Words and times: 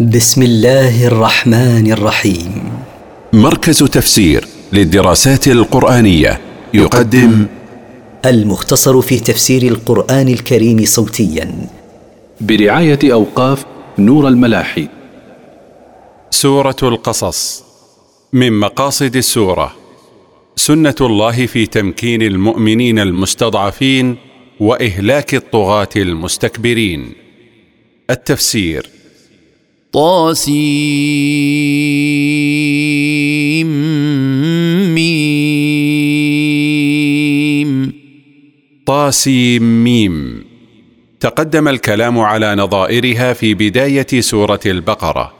بسم 0.00 0.42
الله 0.42 1.06
الرحمن 1.06 1.92
الرحيم 1.92 2.54
مركز 3.32 3.78
تفسير 3.78 4.46
للدراسات 4.72 5.48
القرآنية 5.48 6.40
يقدم 6.74 7.46
المختصر 8.26 9.00
في 9.00 9.20
تفسير 9.20 9.62
القرآن 9.62 10.28
الكريم 10.28 10.84
صوتيا 10.84 11.68
برعاية 12.40 12.98
أوقاف 13.04 13.64
نور 13.98 14.28
الملاحي 14.28 14.88
سورة 16.30 16.76
القصص 16.82 17.64
من 18.32 18.52
مقاصد 18.60 19.16
السورة 19.16 19.72
سنة 20.56 20.94
الله 21.00 21.46
في 21.46 21.66
تمكين 21.66 22.22
المؤمنين 22.22 22.98
المستضعفين 22.98 24.16
وإهلاك 24.60 25.34
الطغاة 25.34 25.88
المستكبرين 25.96 27.12
التفسير 28.10 28.93
طاسيم 29.94 30.54
ميم 34.94 37.92
طاسيم 38.86 39.84
ميم 39.84 40.44
تقدم 41.20 41.68
الكلام 41.68 42.18
على 42.18 42.54
نظائرها 42.54 43.32
في 43.32 43.54
بداية 43.54 44.06
سورة 44.20 44.60
البقرة 44.66 45.32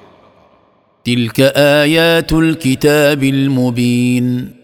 تلك 1.04 1.40
آيات 1.56 2.32
الكتاب 2.32 3.22
المبين 3.22 4.54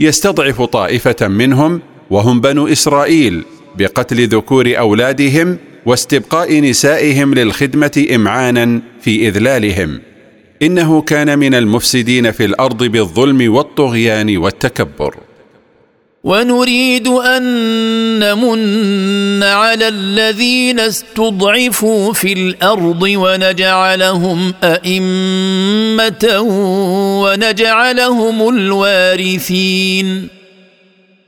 يستضعف 0.00 0.62
طائفه 0.62 1.28
منهم 1.28 1.80
وهم 2.10 2.40
بنو 2.40 2.66
اسرائيل 2.66 3.44
بقتل 3.78 4.28
ذكور 4.28 4.78
اولادهم 4.78 5.58
واستبقاء 5.86 6.60
نسائهم 6.60 7.34
للخدمه 7.34 8.06
امعانا 8.14 8.80
في 9.00 9.28
اذلالهم 9.28 10.00
انه 10.62 11.02
كان 11.02 11.38
من 11.38 11.54
المفسدين 11.54 12.30
في 12.32 12.44
الارض 12.44 12.84
بالظلم 12.84 13.54
والطغيان 13.54 14.36
والتكبر 14.36 15.14
ونريد 16.24 17.08
ان 17.08 17.42
نمن 18.18 19.42
على 19.42 19.88
الذين 19.88 20.80
استضعفوا 20.80 22.12
في 22.12 22.32
الارض 22.32 23.02
ونجعلهم 23.02 24.54
ائمه 24.64 26.38
ونجعلهم 27.22 28.48
الوارثين 28.48 30.28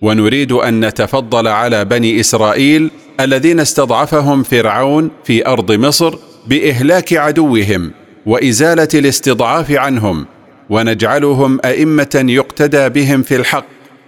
ونريد 0.03 0.53
ان 0.53 0.85
نتفضل 0.85 1.49
على 1.49 1.85
بني 1.85 2.21
اسرائيل 2.21 2.91
الذين 3.21 3.61
استضعفهم 3.61 4.43
فرعون 4.43 5.11
في 5.25 5.47
ارض 5.47 5.73
مصر 5.73 6.17
باهلاك 6.47 7.13
عدوهم 7.13 7.93
وازاله 8.27 8.89
الاستضعاف 8.95 9.71
عنهم 9.71 10.27
ونجعلهم 10.71 11.59
ائمه 11.65 12.25
يقتدى 12.29 12.89
بهم 12.89 13.23
في 13.23 13.37
الحق 13.37 13.65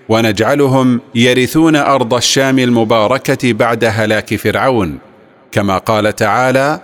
ونجعلهم 0.09 1.01
يرثون 1.15 1.77
ارض 1.77 2.15
الشام 2.15 2.59
المباركه 2.59 3.53
بعد 3.53 3.85
هلاك 3.85 4.35
فرعون 4.37 4.99
كما 5.53 5.79
قال 5.79 6.17
تعالى 6.17 6.81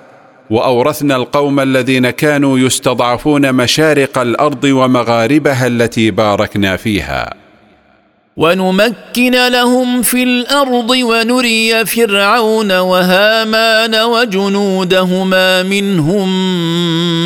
واورثنا 0.51 1.17
القوم 1.17 1.61
الذين 1.61 2.11
كانوا 2.11 2.59
يستضعفون 2.59 3.53
مشارق 3.53 4.19
الارض 4.19 4.65
ومغاربها 4.65 5.67
التي 5.67 6.11
باركنا 6.11 6.77
فيها 6.77 7.35
ونمكن 8.37 9.49
لهم 9.49 10.03
في 10.03 10.23
الارض 10.23 10.91
ونري 10.91 11.87
فرعون 11.87 12.73
وهامان 12.79 13.95
وجنودهما 13.95 15.63
منهم 15.63 16.29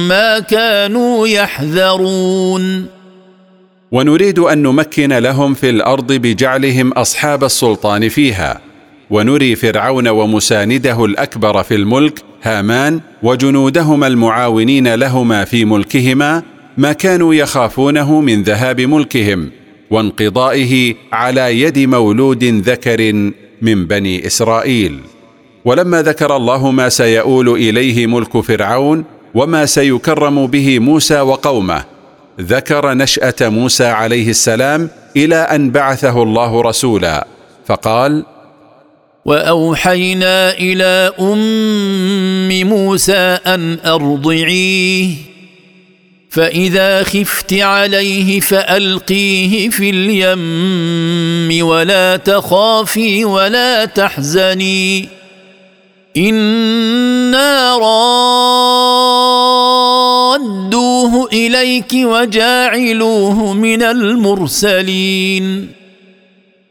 ما 0.09 0.39
كانوا 0.39 1.29
يحذرون 1.29 2.98
ونريد 3.93 4.39
ان 4.39 4.63
نمكن 4.63 5.13
لهم 5.13 5.55
في 5.55 5.71
الارض 5.71 6.13
بجعلهم 6.13 6.93
اصحاب 6.93 7.45
السلطان 7.45 8.09
فيها 8.09 8.61
ونري 9.11 9.55
فرعون 9.57 10.09
ومسانده 10.09 11.05
الاكبر 11.05 11.63
في 11.63 11.75
الملك 11.75 12.23
هامان 12.43 13.01
وجنودهما 13.23 14.07
المعاونين 14.07 14.95
لهما 14.95 15.45
في 15.45 15.65
ملكهما 15.65 16.43
ما 16.79 16.93
كانوا 16.93 17.35
يخافونه 17.35 18.21
من 18.21 18.43
ذهاب 18.43 18.81
ملكهم 18.81 19.51
وانقضائه 19.91 20.95
على 21.13 21.61
يد 21.61 21.79
مولود 21.79 22.45
ذكر 22.45 23.13
من 23.63 23.87
بني 23.87 24.27
اسرائيل 24.27 24.99
ولما 25.65 26.03
ذكر 26.03 26.37
الله 26.37 26.71
ما 26.71 26.89
سيؤول 26.89 27.49
اليه 27.49 28.07
ملك 28.07 28.41
فرعون 28.41 29.05
وما 29.35 29.67
سيكرم 29.67 30.47
به 30.47 30.79
موسى 30.79 31.21
وقومه 31.21 31.85
ذكر 32.41 32.93
نشاه 32.95 33.35
موسى 33.41 33.87
عليه 33.87 34.31
السلام 34.31 34.91
الى 35.17 35.37
ان 35.37 35.71
بعثه 35.71 36.23
الله 36.23 36.63
رسولا 36.63 37.27
فقال 37.67 38.25
واوحينا 39.25 40.51
الى 40.53 41.13
ام 41.21 42.67
موسى 42.69 43.39
ان 43.47 43.79
ارضعيه 43.85 45.15
فاذا 46.31 47.03
خفت 47.03 47.53
عليه 47.53 48.41
فالقيه 48.41 49.69
في 49.71 49.91
اليم 49.91 51.67
ولا 51.67 52.17
تخافي 52.17 53.25
ولا 53.25 53.85
تحزني 53.85 55.09
انا 56.17 57.79
راد 57.79 60.78
ردوه 61.07 61.29
اليك 61.33 61.93
وجاعلوه 61.95 63.53
من 63.55 63.83
المرسلين 63.83 65.69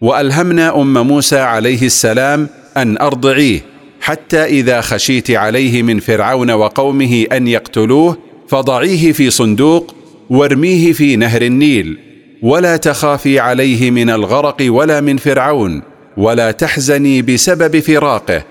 والهمنا 0.02 0.76
ام 0.82 1.08
موسى 1.08 1.38
عليه 1.40 1.86
السلام 1.86 2.50
ان 2.78 2.98
ارضعيه 2.98 3.62
حتى 4.02 4.44
اذا 4.44 4.82
خشيت 4.82 5.32
عليه 5.32 5.84
من 5.84 6.00
فرعون 6.00 6.52
وقومه 6.52 7.26
ان 7.32 7.48
يقتلوه 7.48 8.18
فضعيه 8.48 9.12
في 9.12 9.30
صندوق 9.30 9.96
وارميه 10.30 10.94
في 10.94 11.16
نهر 11.16 11.42
النيل 11.42 11.98
ولا 12.42 12.78
تخافي 12.78 13.40
عليه 13.40 13.92
من 13.92 14.10
الغرق 14.10 14.58
ولا 14.68 15.02
من 15.02 15.18
فرعون 15.18 15.82
ولا 16.18 16.52
تحزني 16.52 17.22
بسبب 17.22 17.80
فراقه 17.80 18.44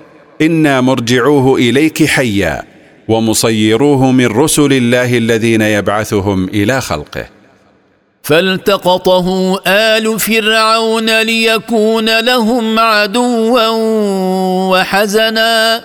انا 0.43 0.81
مرجعوه 0.81 1.56
اليك 1.59 2.05
حيا 2.05 2.62
ومصيروه 3.08 4.11
من 4.12 4.26
رسل 4.26 4.73
الله 4.73 5.19
الذين 5.19 5.61
يبعثهم 5.62 6.44
الى 6.44 6.81
خلقه 6.81 7.25
فالتقطه 8.23 9.58
ال 9.67 10.20
فرعون 10.20 11.23
ليكون 11.23 12.20
لهم 12.20 12.79
عدوا 12.79 13.73
وحزنا 14.79 15.85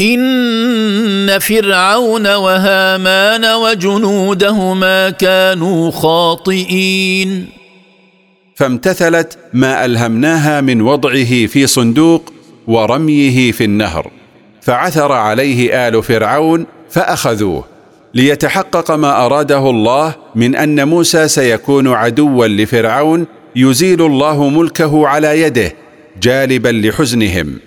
ان 0.00 1.38
فرعون 1.38 2.34
وهامان 2.34 3.54
وجنودهما 3.54 5.10
كانوا 5.10 5.90
خاطئين 5.90 7.48
فامتثلت 8.54 9.38
ما 9.52 9.84
الهمناها 9.84 10.60
من 10.60 10.80
وضعه 10.80 11.24
في 11.46 11.66
صندوق 11.66 12.32
ورميه 12.66 13.52
في 13.52 13.64
النهر 13.64 14.10
فعثر 14.64 15.12
عليه 15.12 15.88
آل 15.88 16.02
فرعون 16.02 16.66
فأخذوه 16.90 17.64
ليتحقق 18.14 18.90
ما 18.90 19.26
أراده 19.26 19.70
الله 19.70 20.14
من 20.34 20.56
أن 20.56 20.88
موسى 20.88 21.28
سيكون 21.28 21.88
عدوا 21.88 22.46
لفرعون 22.46 23.26
يزيل 23.56 24.02
الله 24.06 24.48
ملكه 24.48 25.08
على 25.08 25.40
يده 25.40 25.72
جالبا 26.22 26.68
لحزنهم 26.68 27.58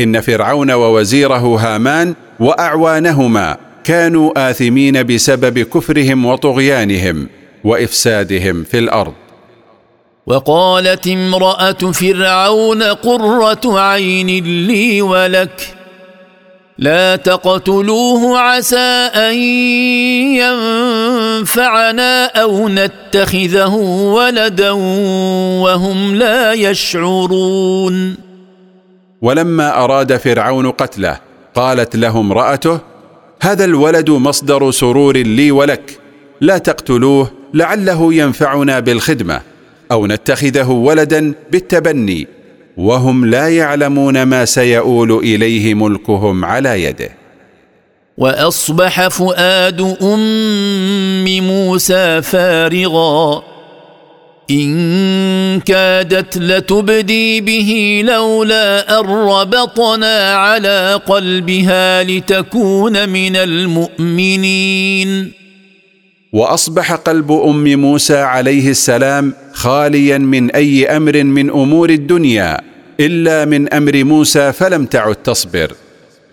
إن 0.00 0.20
فرعون 0.20 0.70
ووزيره 0.70 1.56
هامان 1.58 2.14
وأعوانهما 2.40 3.56
كانوا 3.84 4.50
آثمين 4.50 5.02
بسبب 5.02 5.58
كفرهم 5.58 6.24
وطغيانهم 6.26 7.28
وإفسادهم 7.64 8.64
في 8.64 8.78
الأرض 8.78 9.12
وقالت 10.26 11.06
امرأة 11.06 11.72
فرعون 11.92 12.82
قرة 12.82 13.80
عين 13.80 14.44
لي 14.66 15.02
ولك 15.02 15.75
لا 16.78 17.16
تقتلوه 17.16 18.38
عسى 18.38 18.76
ان 19.14 19.34
ينفعنا 21.42 22.26
او 22.26 22.68
نتخذه 22.68 23.74
ولدا 24.14 24.70
وهم 25.62 26.14
لا 26.14 26.52
يشعرون 26.52 28.16
ولما 29.22 29.84
اراد 29.84 30.16
فرعون 30.16 30.70
قتله 30.70 31.18
قالت 31.54 31.96
له 31.96 32.20
امراته 32.20 32.78
هذا 33.42 33.64
الولد 33.64 34.10
مصدر 34.10 34.70
سرور 34.70 35.16
لي 35.16 35.50
ولك 35.52 35.98
لا 36.40 36.58
تقتلوه 36.58 37.30
لعله 37.54 38.14
ينفعنا 38.14 38.80
بالخدمه 38.80 39.40
او 39.92 40.06
نتخذه 40.06 40.70
ولدا 40.70 41.32
بالتبني 41.52 42.28
وهم 42.76 43.26
لا 43.26 43.48
يعلمون 43.48 44.22
ما 44.22 44.44
سيؤول 44.44 45.12
اليه 45.12 45.74
ملكهم 45.74 46.44
على 46.44 46.82
يده 46.84 47.08
واصبح 48.18 49.08
فؤاد 49.08 49.96
ام 50.02 51.24
موسى 51.26 52.22
فارغا 52.22 53.42
ان 54.50 55.60
كادت 55.60 56.38
لتبدي 56.38 57.40
به 57.40 58.00
لولا 58.06 59.00
ان 59.00 59.04
ربطنا 59.06 60.34
على 60.34 61.00
قلبها 61.06 62.02
لتكون 62.04 63.08
من 63.08 63.36
المؤمنين 63.36 65.32
واصبح 66.32 66.92
قلب 66.94 67.32
ام 67.32 67.72
موسى 67.80 68.18
عليه 68.18 68.70
السلام 68.70 69.32
خاليا 69.52 70.18
من 70.18 70.50
اي 70.50 70.86
امر 70.86 71.24
من 71.24 71.50
امور 71.50 71.90
الدنيا 71.90 72.60
الا 73.00 73.44
من 73.44 73.72
امر 73.72 74.04
موسى 74.04 74.52
فلم 74.52 74.84
تعد 74.86 75.14
تصبر 75.14 75.72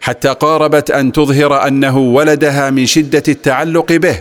حتى 0.02 0.30
قاربت 0.30 0.92
ان 0.92 1.12
تظهر 1.12 1.68
انه 1.68 1.98
ولدها 1.98 2.70
من 2.70 2.86
شده 2.86 3.24
التعلق 3.28 3.92
به 3.92 4.16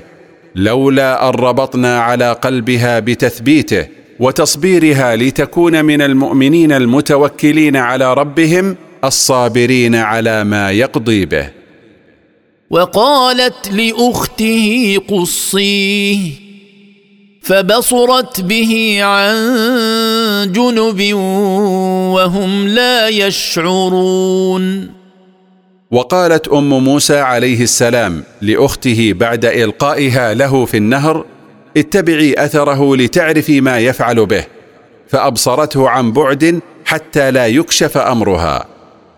لولا 0.55 1.29
ان 1.29 1.35
ربطنا 1.35 2.01
على 2.01 2.33
قلبها 2.33 2.99
بتثبيته 2.99 3.87
وتصبيرها 4.21 5.17
لتكون 5.17 5.85
من 5.85 6.03
المؤمنين 6.03 6.73
المتوكلين 6.73 7.77
على 7.77 8.15
ربهم 8.15 8.77
الصابرين 9.05 9.95
على 9.95 10.45
ما 10.45 10.71
يقضي 10.71 11.27
به 11.27 11.62
وقالت 12.73 13.69
لاخته 13.73 14.99
قصيه 15.11 16.31
فبصرت 17.43 18.41
به 18.41 18.99
عن 19.03 19.35
جنب 20.53 21.13
وهم 22.15 22.67
لا 22.69 23.09
يشعرون 23.09 24.91
وقالت 25.91 26.49
ام 26.49 26.69
موسى 26.85 27.19
عليه 27.19 27.63
السلام 27.63 28.25
لاخته 28.43 29.13
بعد 29.17 29.45
القائها 29.45 30.35
له 30.35 30.65
في 30.65 30.77
النهر 30.77 31.25
اتبعي 31.77 32.35
اثره 32.45 32.97
لتعرفي 32.97 33.61
ما 33.61 33.79
يفعل 33.79 34.27
به 34.27 34.45
فابصرته 35.09 35.89
عن 35.89 36.13
بعد 36.13 36.61
حتى 36.85 37.31
لا 37.31 37.47
يكشف 37.47 37.97
امرها 37.99 38.65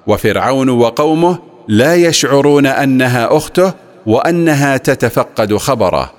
وفرعون 0.06 0.68
وقومه 0.68 1.38
لا 1.68 1.94
يشعرون 1.96 2.66
انها 2.66 3.36
اخته 3.36 3.72
وانها 4.06 4.76
تتفقد 4.76 5.56
خبره 5.56 6.12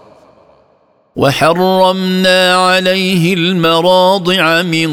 وحرمنا 1.15 2.55
عليه 2.55 3.33
المراضع 3.33 4.61
من 4.61 4.89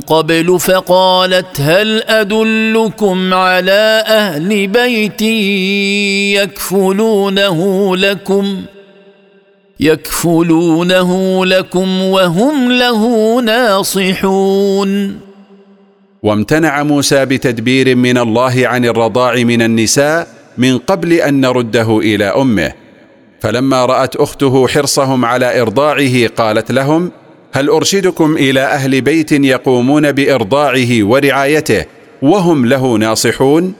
قبل 0.00 0.60
فقالت 0.60 1.60
هل 1.60 2.02
ادلكم 2.02 3.34
على 3.34 4.02
اهل 4.06 4.66
بيت 4.66 5.22
يكفلونه 6.42 7.90
لكم 7.96 8.62
يكفلونه 9.80 11.46
لكم 11.46 12.02
وهم 12.02 12.72
له 12.72 13.40
ناصحون 13.40 15.27
وامتنع 16.22 16.82
موسى 16.82 17.24
بتدبير 17.24 17.96
من 17.96 18.18
الله 18.18 18.54
عن 18.64 18.84
الرضاع 18.84 19.34
من 19.34 19.62
النساء 19.62 20.26
من 20.58 20.78
قبل 20.78 21.12
أن 21.12 21.40
نرده 21.40 21.98
إلى 21.98 22.24
أمه 22.24 22.72
فلما 23.40 23.86
رأت 23.86 24.16
أخته 24.16 24.68
حرصهم 24.68 25.24
على 25.24 25.60
إرضاعه 25.60 26.26
قالت 26.36 26.72
لهم 26.72 27.10
هل 27.52 27.68
أرشدكم 27.70 28.34
إلى 28.36 28.60
أهل 28.60 29.00
بيت 29.00 29.32
يقومون 29.32 30.12
بإرضاعه 30.12 30.88
ورعايته 30.90 31.84
وهم 32.22 32.66
له 32.66 32.94
ناصحون؟ 32.96 33.74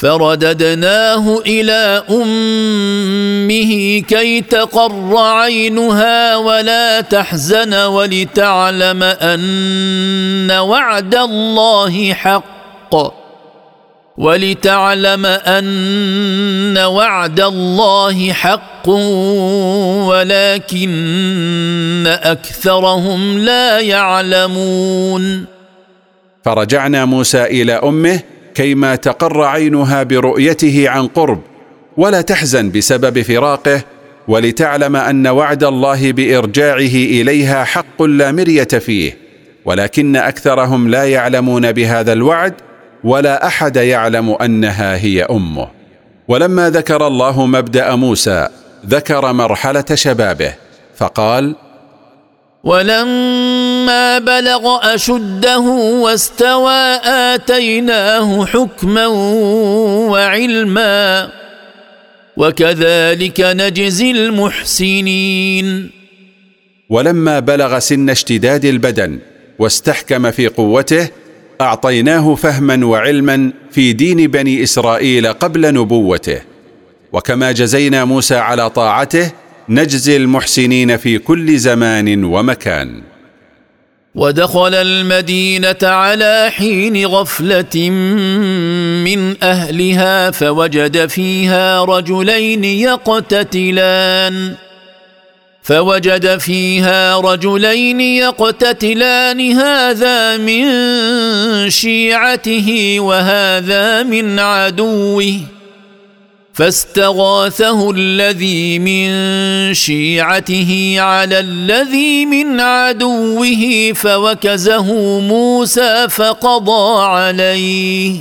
فرددناه 0.00 1.38
الى 1.46 2.02
امه 2.10 4.02
كي 4.08 4.40
تقر 4.40 5.16
عينها 5.16 6.36
ولا 6.36 7.00
تحزن 7.00 7.74
ولتعلم 7.74 9.02
ان 9.02 10.50
وعد 10.50 11.14
الله 11.14 12.12
حق 12.12 13.20
ولتعلم 14.18 15.26
ان 15.26 16.78
وعد 16.78 17.40
الله 17.40 18.32
حق 18.32 18.88
ولكن 20.08 22.04
اكثرهم 22.22 23.38
لا 23.38 23.80
يعلمون 23.80 25.44
فرجعنا 26.44 27.04
موسى 27.04 27.44
الى 27.44 27.72
امه 27.72 28.20
كيما 28.54 28.96
تقر 28.96 29.42
عينها 29.44 30.02
برؤيته 30.02 30.84
عن 30.88 31.06
قرب 31.06 31.40
ولا 31.96 32.20
تحزن 32.20 32.70
بسبب 32.70 33.22
فراقه 33.22 33.80
ولتعلم 34.28 34.96
ان 34.96 35.26
وعد 35.26 35.64
الله 35.64 36.12
بارجاعه 36.12 36.76
اليها 36.80 37.64
حق 37.64 38.02
لا 38.02 38.32
مريه 38.32 38.64
فيه 38.64 39.16
ولكن 39.64 40.16
اكثرهم 40.16 40.88
لا 40.88 41.04
يعلمون 41.04 41.72
بهذا 41.72 42.12
الوعد 42.12 42.54
ولا 43.04 43.46
احد 43.46 43.76
يعلم 43.76 44.30
انها 44.30 44.96
هي 44.96 45.22
امه 45.30 45.68
ولما 46.28 46.70
ذكر 46.70 47.06
الله 47.06 47.46
مبدا 47.46 47.94
موسى 47.94 48.48
ذكر 48.86 49.32
مرحله 49.32 49.84
شبابه 49.94 50.54
فقال 50.96 51.54
ولما 52.64 54.18
بلغ 54.18 54.94
اشده 54.94 55.58
واستوى 56.02 56.94
اتيناه 57.04 58.46
حكما 58.46 59.06
وعلما 60.12 61.30
وكذلك 62.36 63.40
نجزي 63.40 64.10
المحسنين 64.10 65.90
ولما 66.90 67.38
بلغ 67.40 67.78
سن 67.78 68.10
اشتداد 68.10 68.64
البدن 68.64 69.18
واستحكم 69.58 70.30
في 70.30 70.46
قوته 70.48 71.08
اعطيناه 71.60 72.34
فهما 72.34 72.86
وعلما 72.86 73.52
في 73.70 73.92
دين 73.92 74.26
بني 74.30 74.62
اسرائيل 74.62 75.26
قبل 75.32 75.74
نبوته 75.74 76.40
وكما 77.12 77.52
جزينا 77.52 78.04
موسى 78.04 78.34
على 78.36 78.70
طاعته 78.70 79.32
نجزي 79.70 80.16
المحسنين 80.16 80.96
في 80.96 81.18
كل 81.18 81.58
زمان 81.58 82.24
ومكان 82.24 83.02
ودخل 84.14 84.74
المدينه 84.74 85.76
على 85.82 86.48
حين 86.52 87.06
غفله 87.06 87.90
من 89.04 89.34
اهلها 89.42 90.30
فوجد 90.30 91.06
فيها 91.06 91.84
رجلين 91.84 92.64
يقتتلان 92.64 94.54
فوجد 95.62 96.38
فيها 96.38 97.18
رجلين 97.20 98.00
يقتتلان 98.00 99.52
هذا 99.52 100.36
من 100.36 100.64
شيعته 101.70 102.96
وهذا 103.00 104.02
من 104.02 104.38
عدوه 104.38 105.40
فاستغاثه 106.60 107.90
الذي 107.90 108.78
من 108.78 109.08
شيعته 109.74 110.94
على 110.98 111.40
الذي 111.40 112.26
من 112.26 112.60
عدوه 112.60 113.92
فوكزه 113.94 114.92
موسى 115.20 116.06
فقضى 116.10 117.02
عليه 117.04 118.16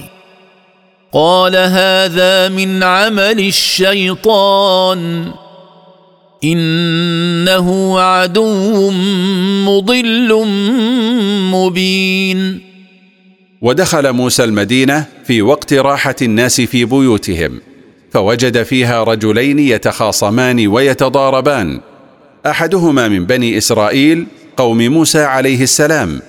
قال 1.14 1.56
هذا 1.56 2.48
من 2.50 2.84
عمل 2.84 3.40
الشيطان 3.40 5.32
انه 6.44 8.00
عدو 8.00 8.92
مضل 9.68 10.46
مبين 11.54 12.62
ودخل 13.62 14.12
موسى 14.14 14.44
المدينه 14.44 15.06
في 15.26 15.42
وقت 15.42 15.74
راحه 15.74 16.16
الناس 16.22 16.62
في 16.62 16.86
بيوتهم 16.86 17.62
فوجد 18.12 18.64
فيها 18.64 19.04
رجلين 19.04 19.60
يتخاصمان 19.60 20.68
ويتضاربان 20.68 21.80
احدهما 22.46 23.08
من 23.08 23.26
بني 23.26 23.58
اسرائيل 23.58 24.28
قوم 24.58 24.78
موسى 24.78 25.22
عليه 25.24 25.64
السلام 25.64 26.22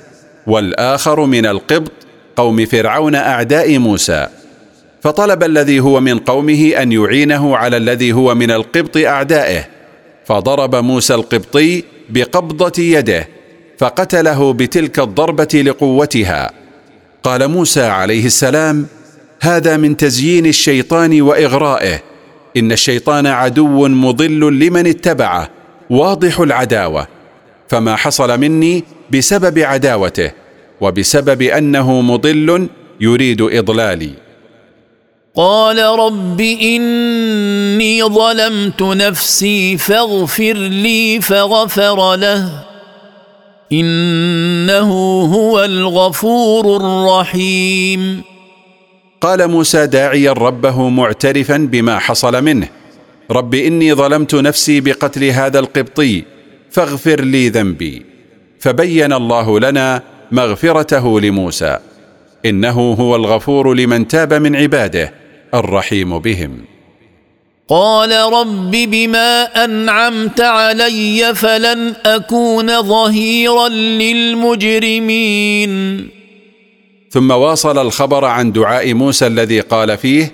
والاخر 0.47 1.25
من 1.25 1.47
القبط 1.47 1.93
قوم 2.37 2.67
فرعون 2.67 3.15
اعداء 3.15 3.79
موسى 3.79 4.27
فطلب 5.03 5.43
الذي 5.45 5.81
هو 5.81 6.01
من 6.01 6.19
قومه 6.19 6.69
ان 6.79 6.93
يعينه 6.93 7.57
على 7.57 7.77
الذي 7.77 8.13
هو 8.13 8.35
من 8.35 8.51
القبط 8.51 8.97
اعدائه 8.97 9.67
فضرب 10.27 10.75
موسى 10.75 11.15
القبطي 11.15 11.85
بقبضه 12.11 12.83
يده 12.83 13.29
فقتله 13.79 14.53
بتلك 14.53 14.99
الضربه 14.99 15.63
لقوتها 15.67 16.51
قال 17.23 17.49
موسى 17.49 17.85
عليه 17.87 18.27
السلام 18.27 18.87
هذا 19.41 19.77
من 19.77 19.97
تزيين 19.97 20.47
الشيطان 20.47 21.21
واغرائه 21.23 22.03
ان 22.57 22.73
الشيطان 22.73 23.27
عدو 23.27 23.89
مضل 23.89 24.59
لمن 24.59 24.87
اتبعه 24.87 25.51
واضح 25.91 26.41
العداوه 26.41 27.07
فما 27.69 27.97
حصل 27.97 28.39
مني 28.41 28.85
بسبب 29.11 29.59
عداوته 29.59 30.31
وبسبب 30.81 31.43
انه 31.43 32.01
مضل 32.01 32.69
يريد 33.01 33.43
اضلالي 33.43 34.11
قال 35.35 35.99
رب 35.99 36.41
اني 36.41 38.05
ظلمت 38.05 38.83
نفسي 38.83 39.79
فاغفر 39.79 40.53
لي 40.55 41.21
فغفر 41.21 42.17
له 42.17 42.65
انه 43.73 44.93
هو 45.33 45.65
الغفور 45.65 46.77
الرحيم 46.77 48.23
قال 49.21 49.49
موسى 49.51 49.87
داعيا 49.87 50.33
ربه 50.33 50.89
معترفا 50.89 51.57
بما 51.57 51.99
حصل 51.99 52.45
منه 52.45 52.69
رب 53.31 53.55
اني 53.55 53.95
ظلمت 53.95 54.35
نفسي 54.35 54.81
بقتل 54.81 55.25
هذا 55.25 55.59
القبطي 55.59 56.25
فاغفر 56.71 57.21
لي 57.25 57.49
ذنبي 57.49 58.03
فبين 58.61 59.13
الله 59.13 59.61
لنا 59.61 60.03
مغفرته 60.33 61.21
لموسى 61.21 61.79
انه 62.47 62.81
هو 62.93 63.17
الغفور 63.17 63.75
لمن 63.75 64.09
تاب 64.09 64.33
من 64.35 64.57
عباده 64.57 65.13
الرحيم 65.55 66.19
بهم 66.19 66.59
قال 67.69 68.33
رب 68.33 68.71
بما 68.71 69.43
انعمت 69.65 70.41
علي 70.41 71.35
فلن 71.35 71.95
اكون 72.05 72.83
ظهيرا 72.83 73.69
للمجرمين 73.69 75.81
ثم 77.11 77.31
واصل 77.31 77.87
الخبر 77.87 78.25
عن 78.25 78.53
دعاء 78.53 78.95
موسى 78.95 79.27
الذي 79.27 79.61
قال 79.61 79.99
فيه 79.99 80.33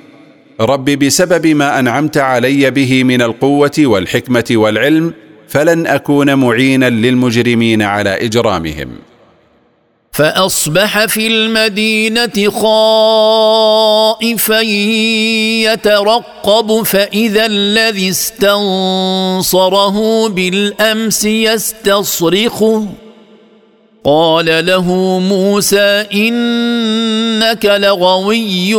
رب 0.61 0.85
بسبب 0.85 1.47
ما 1.47 1.79
انعمت 1.79 2.17
علي 2.19 2.71
به 2.71 3.05
من 3.05 3.23
القوه 3.23 3.73
والحكمه 3.79 4.45
والعلم 4.51 5.15
فلن 5.49 5.87
اكون 5.87 6.35
معينا 6.35 6.91
للمجرمين 6.91 7.83
على 7.83 8.11
اجرامهم 8.27 8.89
فاصبح 10.13 11.05
في 11.05 11.27
المدينه 11.27 12.51
خائفا 12.51 14.61
يترقب 15.73 16.83
فاذا 16.83 17.47
الذي 17.47 18.09
استنصره 18.11 20.29
بالامس 20.29 21.25
يستصرخه 21.25 22.87
قال 24.09 24.67
له 24.67 25.19
موسى 25.19 26.07
انك 26.15 27.65
لغوي 27.67 28.75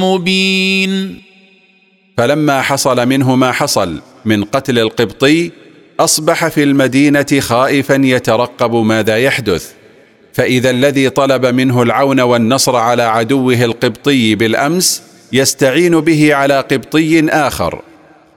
مبين 0.00 1.20
فلما 2.16 2.62
حصل 2.62 3.06
منه 3.06 3.34
ما 3.36 3.52
حصل 3.52 4.00
من 4.24 4.44
قتل 4.44 4.78
القبطي 4.78 5.50
اصبح 6.00 6.48
في 6.48 6.62
المدينه 6.62 7.26
خائفا 7.40 7.94
يترقب 8.04 8.74
ماذا 8.74 9.16
يحدث 9.16 9.70
فاذا 10.32 10.70
الذي 10.70 11.10
طلب 11.10 11.46
منه 11.46 11.82
العون 11.82 12.20
والنصر 12.20 12.76
على 12.76 13.02
عدوه 13.02 13.64
القبطي 13.64 14.34
بالامس 14.34 15.02
يستعين 15.32 16.00
به 16.00 16.34
على 16.34 16.60
قبطي 16.60 17.30
اخر 17.30 17.82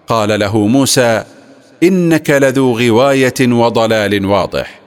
قال 0.08 0.40
له 0.40 0.58
موسى 0.58 1.24
انك 1.84 2.30
لذو 2.30 2.80
غوايه 2.80 3.34
وضلال 3.42 4.26
واضح 4.26 4.87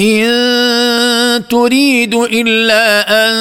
ان 0.00 1.48
تريد 1.50 2.14
الا 2.14 3.04
ان 3.10 3.34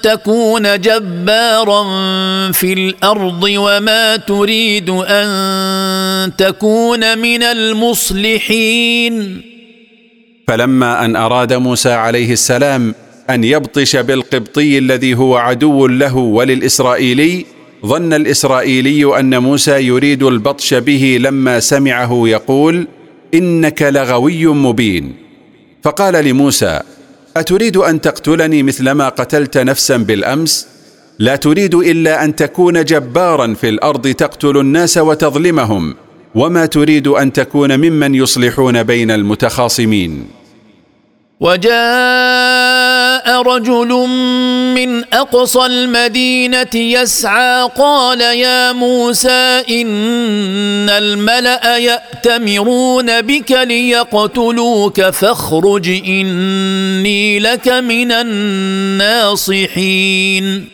تكون 0.00 0.80
جبارا 0.80 1.84
في 2.52 2.72
الارض 2.72 3.42
وما 3.42 4.16
تريد 4.16 4.90
ان 4.90 6.36
تكون 6.36 7.18
من 7.18 7.42
المصلحين 7.42 9.42
فلما 10.48 11.04
ان 11.04 11.16
اراد 11.16 11.52
موسى 11.52 11.92
عليه 11.92 12.32
السلام 12.32 12.94
ان 13.30 13.44
يبطش 13.44 13.96
بالقبطي 13.96 14.78
الذي 14.78 15.14
هو 15.14 15.36
عدو 15.36 15.86
له 15.86 16.16
وللاسرائيلي 16.16 17.46
ظن 17.86 18.12
الاسرائيلي 18.12 19.18
ان 19.20 19.38
موسى 19.42 19.82
يريد 19.86 20.22
البطش 20.22 20.74
به 20.74 21.18
لما 21.20 21.60
سمعه 21.60 22.20
يقول 22.24 22.86
انك 23.34 23.82
لغوي 23.82 24.46
مبين 24.46 25.23
فقال 25.84 26.24
لموسى 26.24 26.80
اتريد 27.36 27.76
ان 27.76 28.00
تقتلني 28.00 28.62
مثلما 28.62 29.08
قتلت 29.08 29.58
نفسا 29.58 29.96
بالامس 29.96 30.68
لا 31.18 31.36
تريد 31.36 31.74
الا 31.74 32.24
ان 32.24 32.36
تكون 32.36 32.84
جبارا 32.84 33.54
في 33.54 33.68
الارض 33.68 34.08
تقتل 34.08 34.58
الناس 34.58 34.98
وتظلمهم 34.98 35.94
وما 36.34 36.66
تريد 36.66 37.08
ان 37.08 37.32
تكون 37.32 37.76
ممن 37.76 38.14
يصلحون 38.14 38.82
بين 38.82 39.10
المتخاصمين 39.10 40.26
وجاء 41.40 43.42
رجل 43.42 43.88
من 44.74 45.14
اقصى 45.14 45.66
المدينه 45.66 46.74
يسعى 46.74 47.68
قال 47.78 48.20
يا 48.20 48.72
موسى 48.72 49.62
ان 49.70 50.88
الملا 50.88 51.78
ياتمرون 51.78 53.22
بك 53.22 53.50
ليقتلوك 53.52 55.00
فاخرج 55.00 55.88
اني 55.88 57.38
لك 57.38 57.68
من 57.68 58.12
الناصحين 58.12 60.68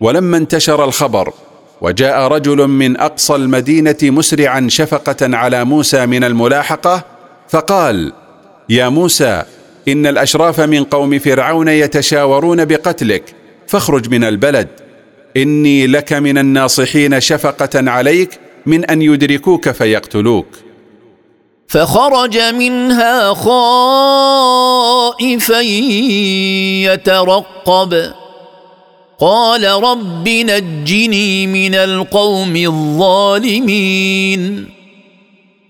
ولما 0.00 0.36
انتشر 0.36 0.84
الخبر 0.84 1.32
وجاء 1.80 2.20
رجل 2.22 2.66
من 2.68 2.96
اقصى 3.00 3.34
المدينه 3.34 3.96
مسرعا 4.02 4.66
شفقه 4.70 5.16
على 5.36 5.64
موسى 5.64 6.06
من 6.06 6.24
الملاحقه 6.24 7.04
فقال 7.48 8.12
يا 8.68 8.88
موسى 8.88 9.42
إن 9.88 10.06
الأشراف 10.06 10.60
من 10.60 10.84
قوم 10.84 11.18
فرعون 11.18 11.68
يتشاورون 11.68 12.64
بقتلك 12.64 13.34
فاخرج 13.66 14.10
من 14.10 14.24
البلد 14.24 14.68
إني 15.36 15.86
لك 15.86 16.12
من 16.12 16.38
الناصحين 16.38 17.20
شفقة 17.20 17.90
عليك 17.90 18.38
من 18.66 18.84
أن 18.84 19.02
يدركوك 19.02 19.70
فيقتلوك 19.70 20.46
فخرج 21.68 22.38
منها 22.38 23.34
خائفا 23.34 25.60
يترقب 26.92 28.12
قال 29.20 29.64
رب 29.68 30.28
نجني 30.28 31.46
من 31.46 31.74
القوم 31.74 32.56
الظالمين 32.56 34.68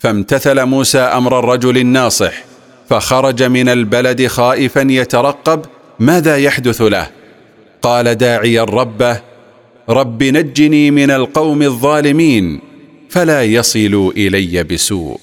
فامتثل 0.00 0.64
موسى 0.64 0.98
امر 0.98 1.38
الرجل 1.38 1.78
الناصح 1.78 2.32
فخرج 2.88 3.42
من 3.42 3.68
البلد 3.68 4.26
خائفا 4.26 4.80
يترقب 4.90 5.60
ماذا 6.00 6.36
يحدث 6.36 6.82
له 6.82 7.10
قال 7.82 8.14
داعيا 8.18 8.62
ربه 8.64 9.20
رب 9.88 10.22
نجني 10.22 10.90
من 10.90 11.10
القوم 11.10 11.62
الظالمين 11.62 12.60
فلا 13.10 13.42
يصلوا 13.44 14.12
الي 14.12 14.62
بسوء 14.64 15.18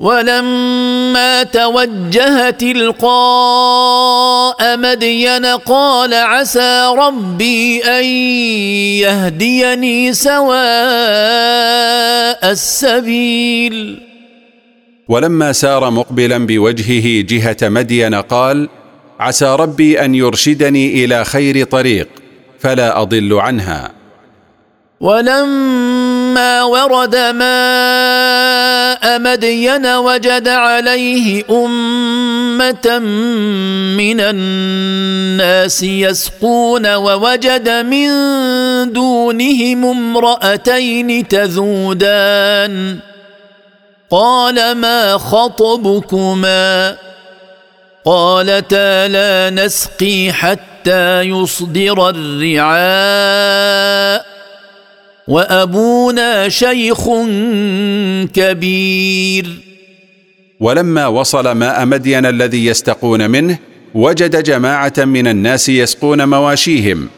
ولما 0.00 1.42
توجه 1.42 2.50
تلقاء 2.50 4.76
مدين 4.76 5.46
قال 5.46 6.14
عسى 6.14 6.94
ربي 6.98 7.84
ان 7.84 8.04
يهديني 9.34 10.14
سواء 10.14 12.50
السبيل 12.50 14.07
ولما 15.08 15.52
سار 15.52 15.90
مقبلا 15.90 16.46
بوجهه 16.46 17.22
جهه 17.22 17.56
مدين 17.68 18.14
قال 18.14 18.68
عسى 19.20 19.54
ربي 19.60 20.04
ان 20.04 20.14
يرشدني 20.14 21.04
الى 21.04 21.24
خير 21.24 21.64
طريق 21.64 22.08
فلا 22.60 23.02
اضل 23.02 23.32
عنها 23.34 23.92
ولما 25.00 26.62
ورد 26.62 27.16
ماء 27.16 29.18
مدين 29.20 29.86
وجد 29.86 30.48
عليه 30.48 31.44
امه 31.50 32.98
من 33.96 34.20
الناس 34.20 35.82
يسقون 35.82 36.86
ووجد 36.94 37.68
من 37.86 38.08
دونهم 38.92 39.84
امراتين 39.84 41.28
تذودان 41.28 42.98
قال 44.10 44.74
ما 44.74 45.18
خطبكما 45.18 46.96
قالتا 48.04 49.08
لا 49.08 49.50
نسقي 49.64 50.32
حتى 50.32 51.20
يصدر 51.22 52.08
الرعاء 52.16 54.26
وابونا 55.28 56.48
شيخ 56.48 57.04
كبير 58.34 59.46
ولما 60.60 61.06
وصل 61.06 61.50
ماء 61.52 61.86
مدين 61.86 62.26
الذي 62.26 62.66
يستقون 62.66 63.30
منه 63.30 63.58
وجد 63.94 64.42
جماعه 64.42 64.92
من 64.98 65.26
الناس 65.26 65.68
يسقون 65.68 66.28
مواشيهم 66.28 67.08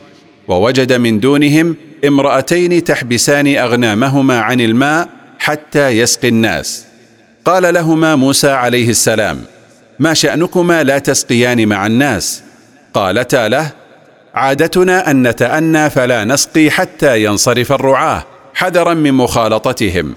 ووجد 0.49 0.92
من 0.92 1.20
دونهم 1.20 1.76
امراتين 2.04 2.85
تحبسان 2.85 3.56
اغنامهما 3.56 4.38
عن 4.40 4.61
الماء 4.61 5.09
حتى 5.40 5.88
يسقي 5.88 6.28
الناس 6.28 6.85
قال 7.44 7.75
لهما 7.75 8.16
موسى 8.16 8.50
عليه 8.50 8.88
السلام 8.90 9.42
ما 9.99 10.14
شانكما 10.14 10.82
لا 10.82 10.99
تسقيان 10.99 11.66
مع 11.68 11.87
الناس 11.87 12.42
قالتا 12.94 13.49
له 13.49 13.70
عادتنا 14.35 15.11
ان 15.11 15.26
نتانى 15.28 15.90
فلا 15.90 16.25
نسقي 16.25 16.70
حتى 16.70 17.25
ينصرف 17.25 17.73
الرعاه 17.73 18.25
حذرا 18.54 18.94
من 18.94 19.14
مخالطتهم 19.14 20.14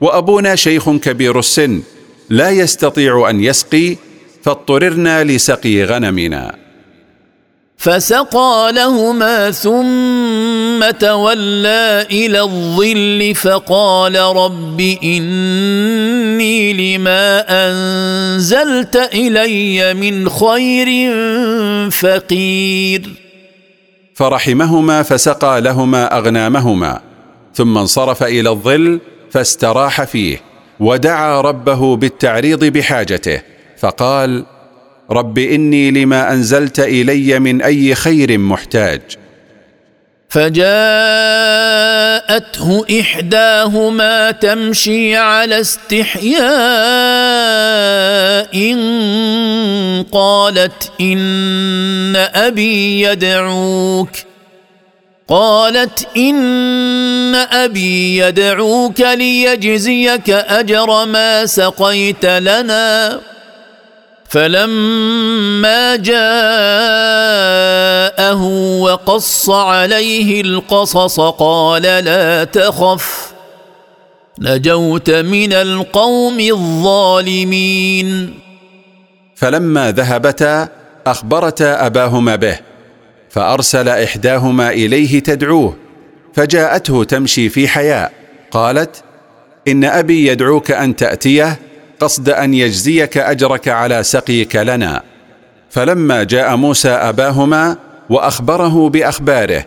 وابونا 0.00 0.56
شيخ 0.56 0.90
كبير 0.90 1.38
السن 1.38 1.82
لا 2.30 2.50
يستطيع 2.50 3.30
ان 3.30 3.44
يسقي 3.44 3.96
فاضطررنا 4.44 5.24
لسقي 5.24 5.82
غنمنا 5.84 6.54
فسقى 7.78 8.72
لهما 8.74 9.50
ثم 9.50 10.90
تولى 11.06 12.06
الى 12.10 12.40
الظل 12.42 13.34
فقال 13.36 14.16
رب 14.18 14.80
اني 15.02 16.72
لما 16.96 17.44
انزلت 17.48 18.96
الي 19.14 19.94
من 19.94 20.28
خير 20.28 20.88
فقير 21.90 23.08
فرحمهما 24.14 25.02
فسقى 25.02 25.60
لهما 25.60 26.18
اغنامهما 26.18 27.00
ثم 27.54 27.78
انصرف 27.78 28.22
الى 28.22 28.50
الظل 28.50 29.00
فاستراح 29.30 30.04
فيه 30.04 30.40
ودعا 30.80 31.40
ربه 31.40 31.96
بالتعريض 31.96 32.64
بحاجته 32.64 33.42
فقال 33.78 34.44
رب 35.10 35.38
اني 35.38 35.90
لما 35.90 36.32
انزلت 36.32 36.80
الي 36.80 37.38
من 37.38 37.62
اي 37.62 37.94
خير 37.94 38.38
محتاج 38.38 39.00
فجاءته 40.28 42.84
احداهما 43.00 44.30
تمشي 44.30 45.16
على 45.16 45.60
استحياء 45.60 46.46
قالت 50.12 50.92
ان 51.00 52.16
ابي 52.16 53.00
يدعوك 53.02 54.08
قالت 55.28 56.08
ان 56.16 57.34
ابي 57.34 58.16
يدعوك 58.18 59.00
ليجزيك 59.00 60.30
اجر 60.30 61.04
ما 61.06 61.46
سقيت 61.46 62.24
لنا 62.26 63.20
فلما 64.28 65.96
جاءه 65.96 68.42
وقص 68.80 69.50
عليه 69.50 70.40
القصص 70.40 71.20
قال 71.20 71.82
لا 71.82 72.44
تخف 72.44 73.32
نجوت 74.40 75.10
من 75.10 75.52
القوم 75.52 76.40
الظالمين 76.40 78.38
فلما 79.34 79.92
ذهبتا 79.92 80.68
اخبرتا 81.06 81.86
اباهما 81.86 82.36
به 82.36 82.58
فارسل 83.30 83.88
احداهما 83.88 84.70
اليه 84.70 85.20
تدعوه 85.20 85.76
فجاءته 86.34 87.04
تمشي 87.04 87.48
في 87.48 87.68
حياء 87.68 88.12
قالت 88.50 89.02
ان 89.68 89.84
ابي 89.84 90.26
يدعوك 90.26 90.70
ان 90.70 90.96
تاتيه 90.96 91.58
قصد 92.00 92.28
ان 92.28 92.54
يجزيك 92.54 93.18
اجرك 93.18 93.68
على 93.68 94.02
سقيك 94.02 94.56
لنا 94.56 95.02
فلما 95.70 96.22
جاء 96.24 96.56
موسى 96.56 96.88
اباهما 96.88 97.76
واخبره 98.10 98.88
باخباره 98.88 99.64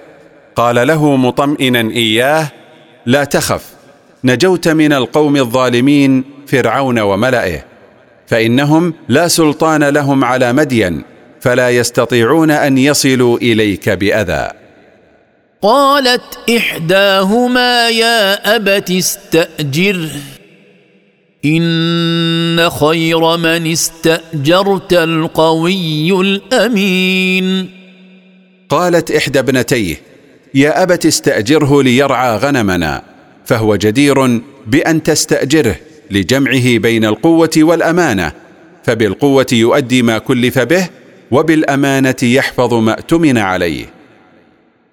قال 0.55 0.87
له 0.87 1.15
مطمئنا 1.15 1.91
اياه 1.93 2.47
لا 3.05 3.23
تخف 3.23 3.63
نجوت 4.23 4.67
من 4.67 4.93
القوم 4.93 5.35
الظالمين 5.35 6.23
فرعون 6.47 6.99
وملئه 6.99 7.63
فانهم 8.27 8.93
لا 9.09 9.27
سلطان 9.27 9.83
لهم 9.83 10.23
على 10.23 10.53
مدين 10.53 11.03
فلا 11.41 11.69
يستطيعون 11.69 12.51
ان 12.51 12.77
يصلوا 12.77 13.37
اليك 13.37 13.89
باذى 13.89 14.49
قالت 15.61 16.37
احداهما 16.57 17.89
يا 17.89 18.55
ابت 18.55 18.91
استاجره 18.91 20.09
ان 21.45 22.69
خير 22.69 23.37
من 23.37 23.67
استاجرت 23.71 24.93
القوي 24.93 26.21
الامين 26.21 27.69
قالت 28.69 29.11
احدى 29.11 29.39
ابنتيه 29.39 29.95
يا 30.53 30.83
ابت 30.83 31.05
استاجره 31.05 31.81
ليرعى 31.83 32.37
غنمنا 32.37 33.03
فهو 33.45 33.75
جدير 33.75 34.41
بان 34.67 35.03
تستاجره 35.03 35.75
لجمعه 36.11 36.77
بين 36.77 37.05
القوه 37.05 37.49
والامانه 37.57 38.31
فبالقوه 38.83 39.45
يؤدي 39.51 40.01
ما 40.01 40.17
كلف 40.17 40.59
به 40.59 40.87
وبالامانه 41.31 42.15
يحفظ 42.23 42.73
ما 42.73 42.91
اؤتمن 42.93 43.37
عليه 43.37 43.85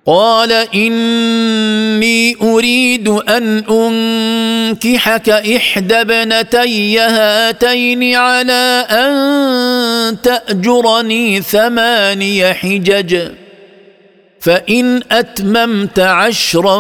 قال 0.07 0.53
اني 0.75 2.37
اريد 2.43 3.09
ان 3.09 3.59
انكحك 3.71 5.29
احدى 5.29 5.95
ابنتي 6.01 6.99
هاتين 6.99 8.15
على 8.15 8.87
ان 8.91 10.21
تاجرني 10.23 11.43
ثماني 11.43 12.55
حجج 12.55 13.29
فان 14.41 15.03
اتممت 15.11 15.99
عشرا 16.01 16.79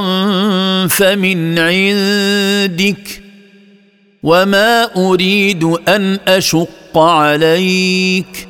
فمن 0.91 1.59
عندك 1.59 3.21
وما 4.23 4.89
اريد 4.97 5.65
ان 5.65 6.19
اشق 6.29 6.99
عليك 6.99 8.49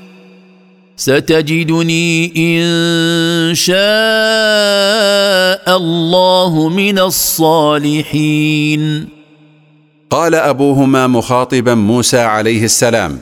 ستجدني 0.97 2.33
ان 2.59 3.55
شاء 3.55 3.77
الله 5.77 6.69
من 6.69 6.99
الصالحين 6.99 9.09
قال 10.11 10.35
ابوهما 10.35 11.07
مخاطبا 11.07 11.75
موسى 11.75 12.19
عليه 12.19 12.65
السلام 12.65 13.19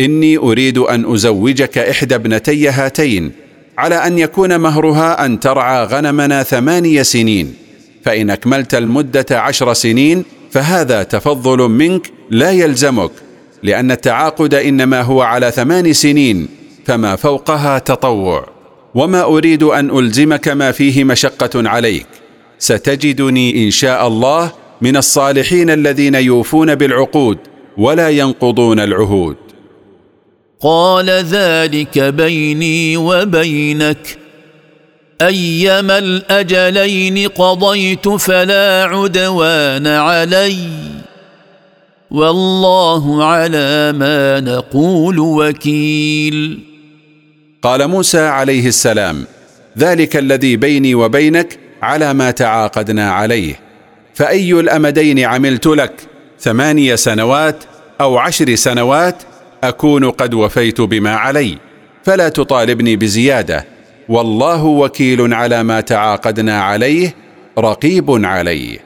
اني 0.00 0.36
اريد 0.38 0.78
ان 0.78 1.12
ازوجك 1.12 1.78
احدى 1.78 2.14
ابنتي 2.14 2.68
هاتين 2.68 3.32
على 3.78 3.94
ان 3.94 4.18
يكون 4.18 4.58
مهرها 4.60 5.24
ان 5.26 5.40
ترعى 5.40 5.84
غنمنا 5.84 6.42
ثماني 6.42 7.04
سنين 7.04 7.54
فان 8.04 8.30
اكملت 8.30 8.74
المده 8.74 9.26
عشر 9.30 9.72
سنين 9.72 10.24
فهذا 10.50 11.02
تفضل 11.02 11.58
منك 11.58 12.10
لا 12.30 12.50
يلزمك 12.50 13.10
لان 13.62 13.90
التعاقد 13.90 14.54
انما 14.54 15.02
هو 15.02 15.22
على 15.22 15.50
ثمان 15.50 15.92
سنين 15.92 16.48
فما 16.86 17.16
فوقها 17.16 17.78
تطوع 17.78 18.48
وما 18.94 19.22
اريد 19.24 19.62
ان 19.62 19.98
الزمك 19.98 20.48
ما 20.48 20.72
فيه 20.72 21.04
مشقه 21.04 21.68
عليك 21.68 22.06
ستجدني 22.58 23.64
ان 23.64 23.70
شاء 23.70 24.06
الله 24.06 24.52
من 24.80 24.96
الصالحين 24.96 25.70
الذين 25.70 26.14
يوفون 26.14 26.74
بالعقود 26.74 27.38
ولا 27.76 28.08
ينقضون 28.08 28.80
العهود 28.80 29.36
قال 30.60 31.10
ذلك 31.10 31.98
بيني 31.98 32.96
وبينك 32.96 34.18
ايما 35.22 35.98
الاجلين 35.98 37.28
قضيت 37.28 38.08
فلا 38.08 38.84
عدوان 38.90 39.86
علي 39.86 40.58
والله 42.10 43.24
على 43.24 43.92
ما 43.98 44.40
نقول 44.40 45.18
وكيل 45.18 46.60
قال 47.66 47.86
موسى 47.88 48.18
عليه 48.26 48.66
السلام 48.68 49.24
ذلك 49.78 50.16
الذي 50.16 50.56
بيني 50.56 50.94
وبينك 50.94 51.58
على 51.82 52.14
ما 52.14 52.30
تعاقدنا 52.30 53.10
عليه 53.12 53.54
فأي 54.14 54.52
الأمدين 54.52 55.18
عملت 55.18 55.66
لك 55.66 55.92
ثماني 56.40 56.96
سنوات 56.96 57.64
أو 58.00 58.18
عشر 58.18 58.54
سنوات 58.54 59.22
أكون 59.64 60.10
قد 60.10 60.34
وفيت 60.34 60.80
بما 60.80 61.14
علي 61.16 61.58
فلا 62.04 62.28
تطالبني 62.28 62.96
بزيادة 62.96 63.64
والله 64.08 64.64
وكيل 64.64 65.34
على 65.34 65.62
ما 65.62 65.80
تعاقدنا 65.80 66.62
عليه 66.62 67.14
رقيب 67.58 68.24
عليه 68.24 68.85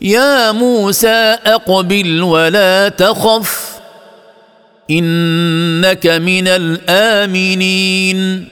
يا 0.00 0.52
موسى 0.52 1.36
اقبل 1.46 2.22
ولا 2.22 2.88
تخف 2.88 3.66
انك 4.90 6.06
من 6.06 6.48
الامنين 6.48 8.48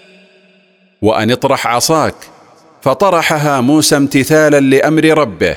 وان 1.05 1.31
اطرح 1.31 1.67
عصاك 1.67 2.15
فطرحها 2.83 3.61
موسى 3.61 3.97
امتثالا 3.97 4.61
لامر 4.61 5.05
ربه 5.19 5.57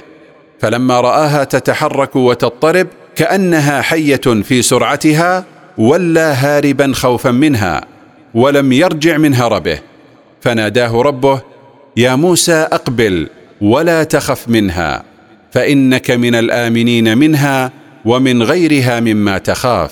فلما 0.60 1.02
راها 1.02 1.44
تتحرك 1.44 2.16
وتضطرب 2.16 2.88
كانها 3.16 3.82
حيه 3.82 4.18
في 4.44 4.62
سرعتها 4.62 5.46
ولى 5.78 6.20
هاربا 6.40 6.92
خوفا 6.96 7.32
منها 7.32 7.86
ولم 8.34 8.72
يرجع 8.72 9.18
من 9.18 9.36
هربه 9.36 9.80
فناداه 10.42 11.02
ربه 11.02 11.42
يا 11.98 12.16
موسى 12.16 12.54
اقبل 12.72 13.28
ولا 13.62 14.04
تخف 14.04 14.50
منها 14.50 15.04
فانك 15.52 16.12
من 16.12 16.36
الامنين 16.36 17.18
منها 17.18 17.72
ومن 18.06 18.44
غيرها 18.44 19.00
مما 19.00 19.38
تخاف 19.38 19.92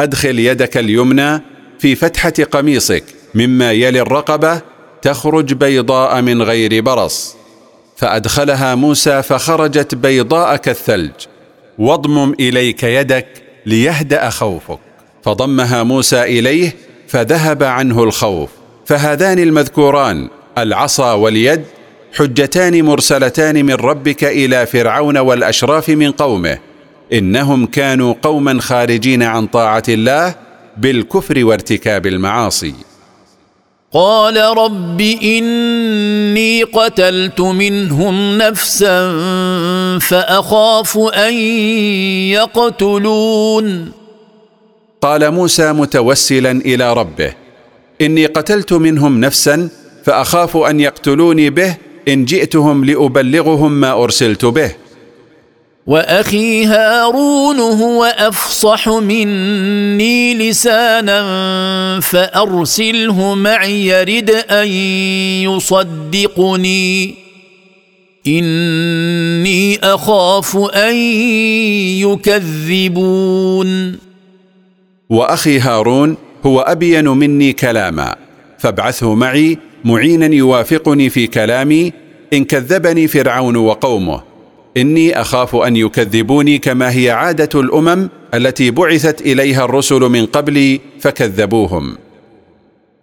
ادخل 0.00 0.38
يدك 0.38 0.76
اليمنى 0.76 1.40
في 1.78 1.94
فتحه 1.94 2.32
قميصك 2.50 3.04
مما 3.34 3.72
يلي 3.72 4.00
الرقبه 4.00 4.60
تخرج 5.02 5.52
بيضاء 5.52 6.22
من 6.22 6.42
غير 6.42 6.80
برص 6.82 7.36
فادخلها 7.96 8.74
موسى 8.74 9.22
فخرجت 9.22 9.94
بيضاء 9.94 10.56
كالثلج 10.56 11.12
واضمم 11.78 12.34
اليك 12.40 12.82
يدك 12.82 13.26
ليهدا 13.66 14.30
خوفك 14.30 14.78
فضمها 15.22 15.82
موسى 15.82 16.22
اليه 16.38 16.74
فذهب 17.08 17.62
عنه 17.62 18.02
الخوف 18.04 18.48
فهذان 18.86 19.38
المذكوران 19.38 20.28
العصا 20.58 21.12
واليد 21.12 21.60
حجتان 22.18 22.84
مرسلتان 22.84 23.66
من 23.66 23.74
ربك 23.74 24.24
الى 24.24 24.66
فرعون 24.66 25.18
والاشراف 25.18 25.88
من 25.88 26.10
قومه 26.10 26.58
انهم 27.12 27.66
كانوا 27.66 28.14
قوما 28.22 28.60
خارجين 28.60 29.22
عن 29.22 29.46
طاعه 29.46 29.82
الله 29.88 30.34
بالكفر 30.78 31.44
وارتكاب 31.44 32.06
المعاصي 32.06 32.74
قال 33.92 34.36
رب 34.58 35.00
اني 35.00 36.62
قتلت 36.62 37.40
منهم 37.40 38.38
نفسا 38.38 39.08
فاخاف 39.98 40.98
ان 40.98 41.34
يقتلون 42.30 43.92
قال 45.00 45.30
موسى 45.30 45.72
متوسلا 45.72 46.50
الى 46.50 46.92
ربه 46.92 47.32
اني 48.00 48.26
قتلت 48.26 48.72
منهم 48.72 49.20
نفسا 49.20 49.68
فاخاف 50.04 50.56
ان 50.56 50.80
يقتلوني 50.80 51.50
به 51.50 51.76
ان 52.08 52.24
جئتهم 52.24 52.84
لابلغهم 52.84 53.72
ما 53.72 54.02
ارسلت 54.04 54.44
به 54.44 54.72
واخي 55.88 56.64
هارون 56.64 57.60
هو 57.60 58.04
افصح 58.18 58.88
مني 58.88 60.34
لسانا 60.34 61.20
فارسله 62.02 63.34
معي 63.34 63.86
يرد 63.86 64.30
ان 64.30 64.68
يصدقني 65.48 67.14
اني 68.26 69.78
اخاف 69.78 70.56
ان 70.56 70.94
يكذبون 72.04 73.98
واخي 75.10 75.58
هارون 75.58 76.16
هو 76.46 76.60
ابين 76.60 77.08
مني 77.08 77.52
كلاما 77.52 78.16
فابعثه 78.58 79.14
معي 79.14 79.58
معينا 79.84 80.34
يوافقني 80.34 81.10
في 81.10 81.26
كلامي 81.26 81.92
ان 82.32 82.44
كذبني 82.44 83.08
فرعون 83.08 83.56
وقومه 83.56 84.27
اني 84.76 85.20
اخاف 85.20 85.56
ان 85.56 85.76
يكذبوني 85.76 86.58
كما 86.58 86.90
هي 86.90 87.10
عاده 87.10 87.60
الامم 87.60 88.08
التي 88.34 88.70
بعثت 88.70 89.20
اليها 89.20 89.64
الرسل 89.64 90.00
من 90.00 90.26
قبلي 90.26 90.80
فكذبوهم 91.00 91.98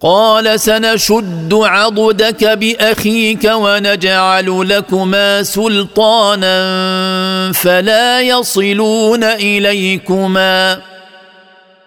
قال 0.01 0.59
سنشد 0.59 1.53
عضدك 1.53 2.43
باخيك 2.43 3.51
ونجعل 3.53 4.69
لكما 4.69 5.43
سلطانا 5.43 6.55
فلا 7.55 8.21
يصلون 8.21 9.23
اليكما 9.23 10.81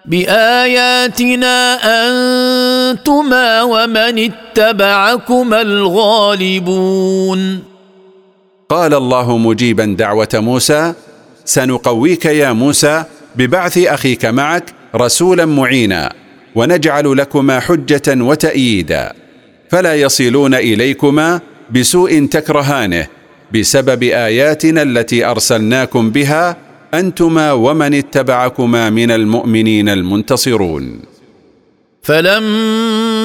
باياتنا 0.05 1.55
انتما 1.73 3.63
ومن 3.63 4.29
اتبعكما 4.37 5.61
الغالبون 5.61 7.68
قال 8.71 8.93
الله 8.93 9.37
مجيبا 9.37 9.85
دعوه 9.85 10.29
موسى 10.33 10.93
سنقويك 11.45 12.25
يا 12.25 12.51
موسى 12.53 13.03
ببعث 13.35 13.77
اخيك 13.77 14.25
معك 14.25 14.73
رسولا 14.95 15.45
معينا 15.45 16.13
ونجعل 16.55 17.17
لكما 17.17 17.59
حجه 17.59 18.01
وتاييدا 18.23 19.13
فلا 19.69 19.95
يصلون 19.95 20.55
اليكما 20.55 21.41
بسوء 21.71 22.25
تكرهانه 22.25 23.07
بسبب 23.53 24.03
اياتنا 24.03 24.81
التي 24.81 25.25
ارسلناكم 25.25 26.09
بها 26.09 26.57
انتما 26.93 27.51
ومن 27.51 27.93
اتبعكما 27.93 28.89
من 28.89 29.11
المؤمنين 29.11 29.89
المنتصرون 29.89 30.99
فلما 32.01 33.08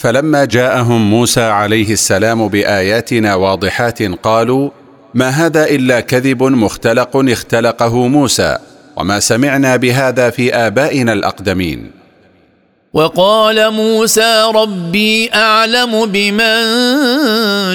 فلما 0.00 0.44
جاءهم 0.44 1.10
موسى 1.10 1.40
عليه 1.40 1.92
السلام 1.92 2.48
باياتنا 2.48 3.34
واضحات 3.34 4.02
قالوا 4.02 4.70
ما 5.14 5.28
هذا 5.28 5.64
الا 5.64 6.00
كذب 6.00 6.42
مختلق 6.42 7.10
اختلقه 7.16 8.06
موسى 8.06 8.58
وما 8.96 9.20
سمعنا 9.20 9.76
بهذا 9.76 10.30
في 10.30 10.54
ابائنا 10.54 11.12
الاقدمين 11.12 11.90
وقال 12.92 13.70
موسى 13.72 14.50
ربي 14.54 15.30
اعلم 15.34 16.06
بمن 16.06 16.62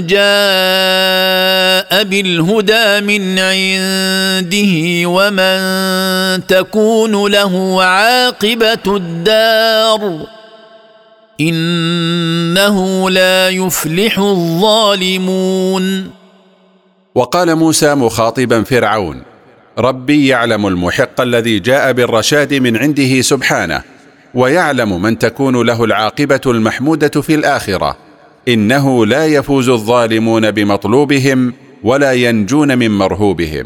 جاء 0.07 2.03
بالهدى 2.03 3.01
من 3.01 3.39
عنده 3.39 5.09
ومن 5.09 6.47
تكون 6.47 7.31
له 7.31 7.83
عاقبه 7.83 8.79
الدار 8.95 10.25
انه 11.41 13.09
لا 13.09 13.49
يفلح 13.49 14.19
الظالمون 14.19 16.07
وقال 17.15 17.55
موسى 17.55 17.95
مخاطبا 17.95 18.63
فرعون 18.63 19.23
ربي 19.79 20.27
يعلم 20.27 20.67
المحق 20.67 21.21
الذي 21.21 21.59
جاء 21.59 21.91
بالرشاد 21.91 22.53
من 22.53 22.77
عنده 22.77 23.21
سبحانه 23.21 23.81
ويعلم 24.33 25.01
من 25.01 25.17
تكون 25.19 25.65
له 25.65 25.83
العاقبه 25.83 26.41
المحموده 26.45 27.21
في 27.21 27.35
الاخره 27.35 27.97
انه 28.47 29.05
لا 29.05 29.25
يفوز 29.25 29.69
الظالمون 29.69 30.51
بمطلوبهم 30.51 31.53
ولا 31.83 32.11
ينجون 32.13 32.77
من 32.77 32.91
مرهوبهم 32.91 33.65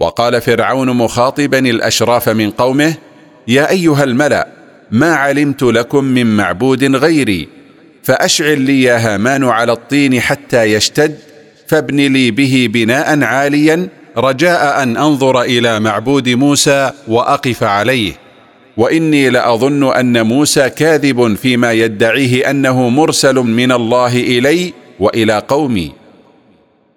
وقال 0.00 0.40
فرعون 0.40 0.88
مخاطبا 0.90 1.58
الاشراف 1.58 2.28
من 2.28 2.50
قومه 2.50 2.94
يا 3.48 3.70
ايها 3.70 4.04
الملا 4.04 4.48
ما 4.90 5.14
علمت 5.14 5.62
لكم 5.62 6.04
من 6.04 6.36
معبود 6.36 6.96
غيري 6.96 7.48
فاشعل 8.02 8.60
لي 8.60 8.82
يا 8.82 9.14
هامان 9.14 9.44
على 9.44 9.72
الطين 9.72 10.20
حتى 10.20 10.64
يشتد 10.64 11.18
فابن 11.66 11.96
لي 12.12 12.30
به 12.30 12.68
بناء 12.72 13.22
عاليا 13.22 13.88
رجاء 14.16 14.82
ان 14.82 14.96
انظر 14.96 15.42
الى 15.42 15.80
معبود 15.80 16.28
موسى 16.28 16.90
واقف 17.08 17.62
عليه 17.62 18.12
واني 18.76 19.30
لاظن 19.30 19.92
ان 19.92 20.26
موسى 20.26 20.70
كاذب 20.70 21.34
فيما 21.42 21.72
يدعيه 21.72 22.50
انه 22.50 22.88
مرسل 22.88 23.34
من 23.34 23.72
الله 23.72 24.16
الي 24.16 24.72
والى 25.00 25.42
قومي 25.48 25.92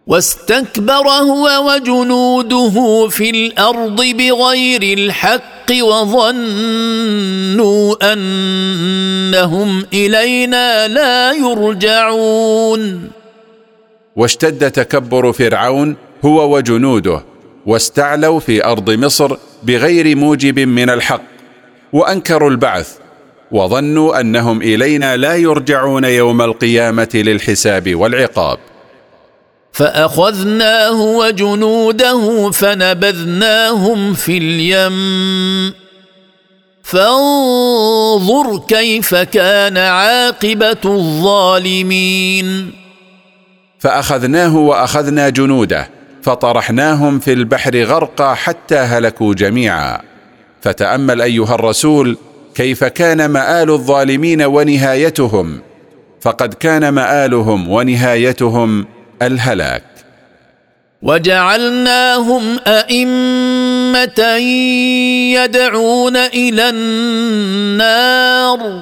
واستكبر 0.07 1.07
هو 1.07 1.49
وجنوده 1.73 3.07
في 3.09 3.29
الارض 3.29 4.01
بغير 4.05 4.83
الحق 4.97 5.71
وظنوا 5.81 8.13
انهم 8.13 9.85
الينا 9.93 10.87
لا 10.87 11.31
يرجعون 11.33 13.09
واشتد 14.15 14.71
تكبر 14.71 15.31
فرعون 15.31 15.95
هو 16.25 16.55
وجنوده 16.57 17.23
واستعلوا 17.65 18.39
في 18.39 18.65
ارض 18.65 18.89
مصر 18.89 19.35
بغير 19.63 20.15
موجب 20.17 20.59
من 20.59 20.89
الحق 20.89 21.21
وانكروا 21.93 22.49
البعث 22.49 22.89
وظنوا 23.51 24.19
انهم 24.19 24.61
الينا 24.61 25.17
لا 25.17 25.35
يرجعون 25.35 26.03
يوم 26.03 26.41
القيامه 26.41 27.09
للحساب 27.13 27.95
والعقاب 27.95 28.57
فاخذناه 29.73 31.01
وجنوده 31.01 32.51
فنبذناهم 32.51 34.13
في 34.13 34.37
اليم 34.37 35.73
فانظر 36.83 38.59
كيف 38.67 39.15
كان 39.15 39.77
عاقبه 39.77 40.77
الظالمين 40.85 42.71
فاخذناه 43.79 44.55
واخذنا 44.57 45.29
جنوده 45.29 45.89
فطرحناهم 46.23 47.19
في 47.19 47.33
البحر 47.33 47.83
غرقا 47.83 48.33
حتى 48.33 48.75
هلكوا 48.77 49.33
جميعا 49.33 49.99
فتامل 50.61 51.21
ايها 51.21 51.55
الرسول 51.55 52.17
كيف 52.55 52.83
كان 52.83 53.25
مال 53.25 53.69
الظالمين 53.69 54.41
ونهايتهم 54.41 55.59
فقد 56.21 56.53
كان 56.53 56.89
مالهم 56.89 57.69
ونهايتهم 57.69 58.85
الهلاك 59.21 59.83
وجعلناهم 61.01 62.43
ائمه 62.67 64.25
يدعون 65.33 66.17
الى 66.17 66.69
النار 66.69 68.81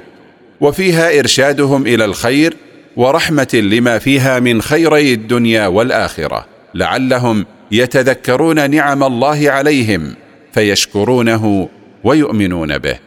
وفيها 0.61 1.19
ارشادهم 1.19 1.87
الى 1.87 2.05
الخير 2.05 2.57
ورحمه 2.97 3.47
لما 3.53 3.99
فيها 3.99 4.39
من 4.39 4.61
خيري 4.61 5.13
الدنيا 5.13 5.67
والاخره 5.67 6.45
لعلهم 6.75 7.45
يتذكرون 7.71 8.71
نعم 8.71 9.03
الله 9.03 9.51
عليهم 9.51 10.15
فيشكرونه 10.53 11.69
ويؤمنون 12.03 12.77
به 12.77 12.99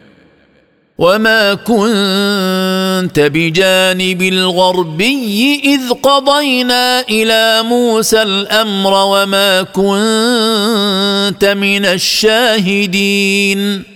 وما 0.97 1.53
كنت 1.53 3.19
بجانب 3.19 4.21
الغربي 4.21 5.61
اذ 5.63 5.89
قضينا 5.89 7.01
الى 7.01 7.61
موسى 7.63 8.21
الامر 8.21 8.91
وما 8.93 9.61
كنت 9.63 11.45
من 11.45 11.85
الشاهدين 11.85 13.90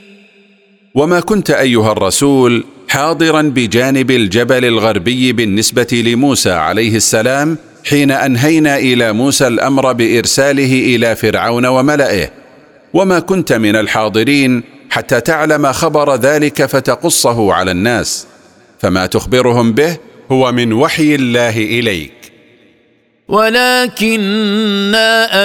وما 0.96 1.20
كنت 1.20 1.50
ايها 1.52 1.92
الرسول 1.92 2.66
حاضرا 2.88 3.42
بجانب 3.42 4.12
الجبل 4.12 4.66
الغربي 4.66 5.32
بالنسبه 5.34 6.04
لموسى 6.06 6.52
عليه 6.52 6.96
السلام 6.96 7.58
حين 7.90 8.12
انهينا 8.12 8.78
الى 8.78 9.14
موسى 9.14 9.48
الامر 9.48 9.94
بارساله 9.94 10.96
الى 10.96 11.16
فرعون 11.16 11.66
وملئه 11.66 12.30
وما 12.94 13.20
كنت 13.20 13.54
من 13.54 13.76
الحاضرين 13.76 14.64
حتى 14.90 15.22
تعلم 15.22 15.72
خبر 15.74 16.16
ذلك 16.16 16.66
فتقصه 16.66 17.54
على 17.54 17.72
الناس 17.72 18.28
فما 18.80 19.06
تخبرهم 19.06 19.72
به 19.72 19.98
هو 20.32 20.52
من 20.52 20.74
وحي 20.74 21.16
الله 21.16 21.58
اليك 21.58 22.25
ولكنا 23.30 24.28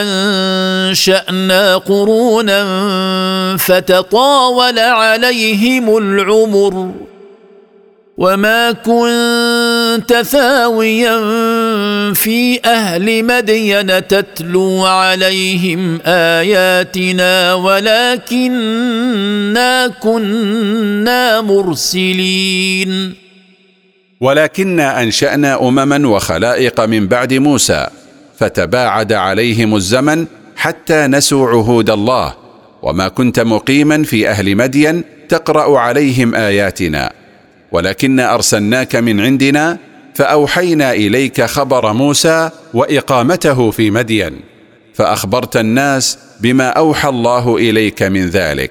انشانا 0.03 1.77
قرونا 1.77 3.57
فتطاول 3.59 4.79
عليهم 4.79 5.97
العمر 5.97 6.95
وما 8.19 8.73
كنت 8.73 10.23
ثاويا 10.23 11.19
في 12.12 12.61
اهل 12.64 13.25
مدين 13.25 14.07
تتلو 14.09 14.85
عليهم 14.85 16.01
اياتنا 16.07 17.55
ولكنا 17.55 19.87
كنا 19.87 21.40
مرسلين 21.40 23.21
ولكنا 24.20 25.02
انشانا 25.02 25.68
امما 25.68 26.09
وخلائق 26.09 26.80
من 26.80 27.06
بعد 27.09 27.35
موسى 27.35 27.87
فتباعد 28.38 29.12
عليهم 29.12 29.76
الزمن 29.76 30.26
حتى 30.56 31.06
نسوا 31.06 31.48
عهود 31.48 31.90
الله 31.90 32.35
وما 32.83 33.09
كنت 33.09 33.40
مقيما 33.40 34.02
في 34.02 34.28
اهل 34.30 34.56
مدين 34.56 35.04
تقرا 35.28 35.78
عليهم 35.78 36.35
اياتنا 36.35 37.12
ولكن 37.72 38.20
ارسلناك 38.20 38.96
من 38.96 39.20
عندنا 39.20 39.78
فاوحينا 40.14 40.92
اليك 40.92 41.42
خبر 41.42 41.92
موسى 41.92 42.50
واقامته 42.74 43.70
في 43.70 43.90
مدين 43.90 44.40
فاخبرت 44.94 45.56
الناس 45.56 46.18
بما 46.40 46.68
اوحى 46.68 47.09
الله 47.09 47.56
اليك 47.56 48.02
من 48.02 48.26
ذلك 48.26 48.70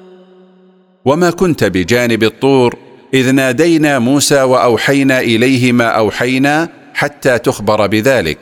وما 1.05 1.29
كنت 1.29 1.63
بجانب 1.63 2.23
الطور 2.23 2.75
اذ 3.13 3.29
نادينا 3.31 3.99
موسى 3.99 4.41
واوحينا 4.41 5.19
اليه 5.21 5.71
ما 5.71 5.83
اوحينا 5.85 6.69
حتى 6.93 7.37
تخبر 7.39 7.87
بذلك 7.87 8.37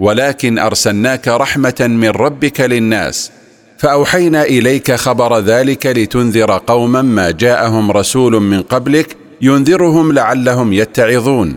ولكن 0.00 0.58
ارسلناك 0.58 1.28
رحمه 1.28 1.76
من 1.90 2.08
ربك 2.08 2.60
للناس 2.60 3.32
فاوحينا 3.78 4.42
اليك 4.42 4.92
خبر 4.94 5.38
ذلك 5.40 5.86
لتنذر 5.86 6.60
قوما 6.66 7.02
ما 7.02 7.30
جاءهم 7.30 7.90
رسول 7.92 8.40
من 8.42 8.62
قبلك 8.62 9.16
ينذرهم 9.42 10.12
لعلهم 10.12 10.72
يتعظون 10.72 11.56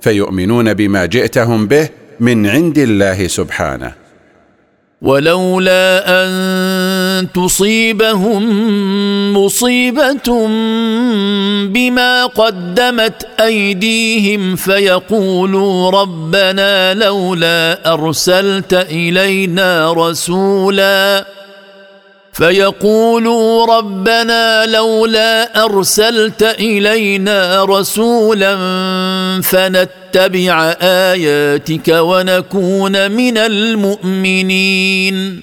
فيؤمنون 0.00 0.74
بما 0.74 1.06
جئتهم 1.06 1.66
به 1.66 1.88
من 2.20 2.46
عند 2.46 2.78
الله 2.78 3.26
سبحانه 3.26 4.01
ولولا 5.02 6.02
ان 6.08 7.26
تصيبهم 7.34 8.46
مصيبه 9.36 10.46
بما 11.66 12.26
قدمت 12.26 13.26
ايديهم 13.40 14.56
فيقولوا 14.56 15.90
ربنا 15.90 16.94
لولا 16.94 17.92
ارسلت 17.94 18.74
الينا 18.74 19.92
رسولا 19.92 21.24
فيقولوا 22.32 23.76
ربنا 23.78 24.66
لولا 24.66 25.64
ارسلت 25.64 26.42
الينا 26.42 27.64
رسولا 27.64 28.54
فنت 29.42 29.88
نتبع 30.16 30.72
اياتك 30.82 31.88
ونكون 31.88 33.12
من 33.12 33.38
المؤمنين 33.38 35.42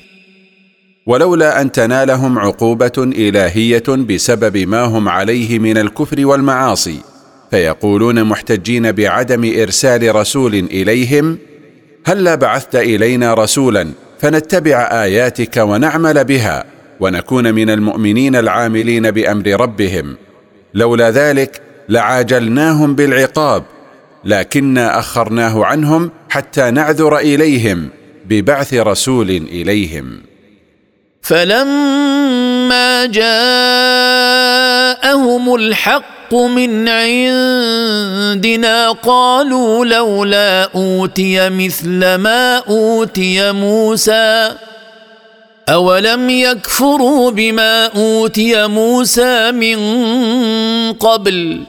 ولولا 1.06 1.62
ان 1.62 1.72
تنالهم 1.72 2.40
عقوبه 2.40 2.92
الهيه 2.98 3.84
بسبب 3.88 4.58
ما 4.58 4.82
هم 4.84 5.10
عليه 5.10 5.60
من 5.60 5.78
الكفر 5.78 6.26
والمعاصي 6.26 7.00
فيقولون 7.52 8.24
محتجين 8.24 8.92
بعدم 8.92 9.54
ارسال 9.62 10.16
رسول 10.16 10.54
اليهم 10.56 11.38
هلا 12.06 12.36
بعثت 12.36 12.76
الينا 12.76 13.34
رسولا 13.34 13.88
فنتبع 14.20 14.78
اياتك 14.92 15.58
ونعمل 15.58 16.24
بها 16.24 16.64
ونكون 17.00 17.54
من 17.56 17.70
المؤمنين 17.70 18.36
العاملين 18.36 19.12
بامر 19.12 19.62
ربهم 19.62 20.16
لولا 20.74 21.12
ذلك 21.12 21.62
لعاجلناهم 21.90 22.96
بالعقاب 22.96 23.64
لكنا 24.26 25.00
اخرناه 25.00 25.66
عنهم 25.66 26.12
حتى 26.30 26.72
نعذر 26.72 27.18
اليهم 27.18 27.90
ببعث 28.26 28.74
رسول 28.74 29.30
اليهم 29.30 30.22
فلما 31.22 33.06
جاءهم 33.06 35.56
الحق 35.56 36.36
من 36.36 36.88
عندنا 36.90 38.92
قالوا 38.92 39.86
لولا 39.86 40.64
اوتي 40.76 41.50
مثل 41.50 42.16
ما 42.16 42.58
اوتي 42.58 43.52
موسى 43.52 44.52
اولم 45.70 46.30
يكفروا 46.30 47.32
بما 47.32 47.86
اوتي 47.86 48.68
موسى 48.68 49.52
من 49.52 49.78
قبل 50.94 51.64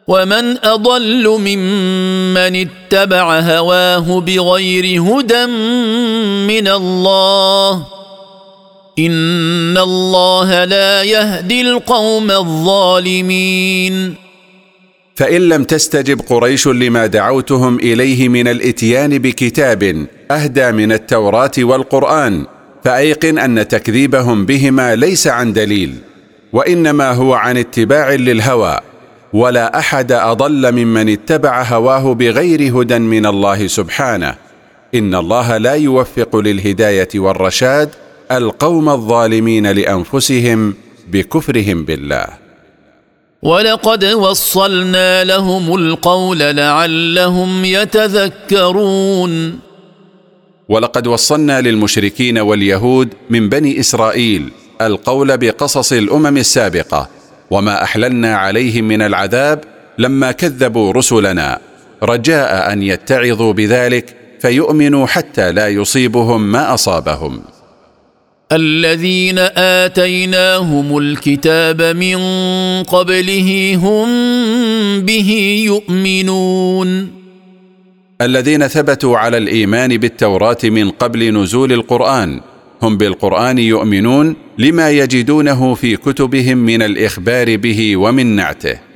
ومن 0.09 0.65
اضل 0.67 1.29
ممن 1.29 2.67
اتبع 2.67 3.41
هواه 3.41 4.21
بغير 4.21 5.03
هدى 5.03 5.47
من 6.47 6.69
الله 6.69 7.98
ان 8.99 9.79
الله 9.79 10.65
لا 10.65 11.03
يهدي 11.03 11.61
القوم 11.61 12.31
الظالمين 12.31 14.15
فان 15.15 15.41
لم 15.49 15.65
تستجب 15.65 16.21
قريش 16.21 16.69
لما 16.69 17.07
دعوتهم 17.07 17.77
اليه 17.77 18.29
من 18.29 18.49
الاتيان 18.49 19.19
بكتاب 19.19 20.07
اهدى 20.31 20.73
من 20.73 20.93
التوراه 20.93 21.51
والقران 21.59 22.47
فايقن 22.85 23.39
ان 23.39 23.69
تكذيبهم 23.69 24.47
بهما 24.47 24.95
ليس 24.97 25.27
عن 25.27 25.53
دليل 25.53 25.95
وانما 26.53 27.11
هو 27.13 27.35
عن 27.35 27.57
اتباع 27.57 28.13
للهوى 28.13 28.81
ولا 29.33 29.79
احد 29.79 30.13
اضل 30.13 30.73
ممن 30.73 31.09
اتبع 31.09 31.63
هواه 31.63 32.15
بغير 32.15 32.81
هدى 32.81 32.99
من 32.99 33.27
الله 33.27 33.67
سبحانه 33.67 34.35
ان 34.95 35.15
الله 35.15 35.57
لا 35.57 35.73
يوفق 35.75 36.37
للهدايه 36.37 37.09
والرشاد 37.15 37.91
القوم 38.31 38.89
الظالمين 38.89 39.67
لانفسهم 39.67 40.75
بكفرهم 41.11 41.85
بالله 41.85 42.27
ولقد 43.43 44.05
وصلنا 44.05 45.25
لهم 45.25 45.75
القول 45.77 46.39
لعلهم 46.39 47.65
يتذكرون 47.65 49.59
ولقد 50.69 51.07
وصلنا 51.07 51.61
للمشركين 51.61 52.39
واليهود 52.39 53.09
من 53.31 53.49
بني 53.49 53.81
اسرائيل 53.81 54.51
القول 54.81 55.37
بقصص 55.39 55.93
الامم 55.93 56.37
السابقه 56.37 57.09
وما 57.51 57.83
احللنا 57.83 58.37
عليهم 58.37 58.85
من 58.89 59.03
العذاب 59.03 59.61
لما 59.99 60.33
كذبوا 60.33 60.93
رسلنا 60.93 61.59
رجاء 62.03 62.73
ان 62.73 62.83
يتعظوا 62.83 63.53
بذلك 63.53 64.17
فيؤمنوا 64.41 65.07
حتى 65.07 65.53
لا 65.53 65.69
يصيبهم 65.69 66.53
ما 66.53 66.75
اصابهم 66.75 67.43
الذين 68.53 69.39
اتيناهم 69.57 70.99
الكتاب 70.99 71.83
من 71.83 72.17
قبله 72.83 73.75
هم 73.77 74.09
به 75.01 75.61
يؤمنون 75.67 77.09
الذين 78.21 78.67
ثبتوا 78.67 79.19
على 79.19 79.37
الايمان 79.37 79.97
بالتوراه 79.97 80.59
من 80.65 80.91
قبل 80.91 81.31
نزول 81.35 81.73
القران 81.73 82.41
هم 82.83 82.97
بالقران 82.97 83.59
يؤمنون 83.59 84.37
لما 84.59 84.91
يجدونه 84.91 85.75
في 85.75 85.97
كتبهم 85.97 86.59
من 86.59 86.83
الاخبار 86.83 87.57
به 87.57 87.97
ومن 87.97 88.27
نعته 88.37 88.88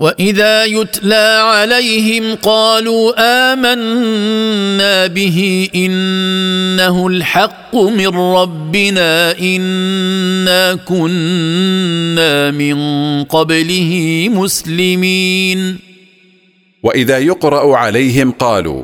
واذا 0.00 0.64
يتلى 0.64 1.40
عليهم 1.44 2.34
قالوا 2.34 3.12
امنا 3.52 5.06
به 5.06 5.68
انه 5.74 7.06
الحق 7.06 7.76
من 7.76 8.08
ربنا 8.08 9.38
انا 9.38 10.74
كنا 10.88 12.50
من 12.50 12.76
قبله 13.24 14.26
مسلمين 14.30 15.78
واذا 16.82 17.18
يقرا 17.18 17.76
عليهم 17.76 18.30
قالوا 18.30 18.82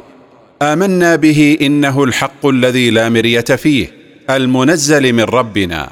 امنا 0.63 1.17
به 1.17 1.57
انه 1.63 2.05
الحق 2.05 2.47
الذي 2.47 2.91
لا 2.91 3.09
مريه 3.09 3.41
فيه 3.41 3.93
المنزل 4.31 5.13
من 5.13 5.23
ربنا 5.25 5.91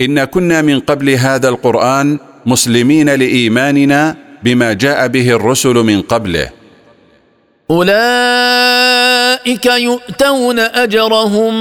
ان 0.00 0.24
كنا 0.24 0.62
من 0.62 0.80
قبل 0.80 1.10
هذا 1.10 1.48
القران 1.48 2.18
مسلمين 2.46 3.08
لايماننا 3.10 4.27
بما 4.44 4.72
جاء 4.72 5.08
به 5.08 5.30
الرسل 5.30 5.74
من 5.74 6.02
قبله 6.02 6.50
اولئك 7.70 9.66
يؤتون 9.66 10.58
اجرهم 10.58 11.54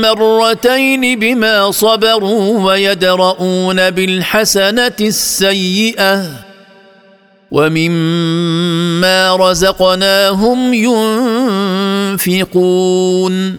مرتين 0.00 1.18
بما 1.18 1.70
صبروا 1.70 2.72
ويدرؤون 2.72 3.90
بالحسنه 3.90 4.92
السيئه 5.00 6.22
ومما 7.50 9.36
رزقناهم 9.36 10.74
ينفقون 12.14 13.58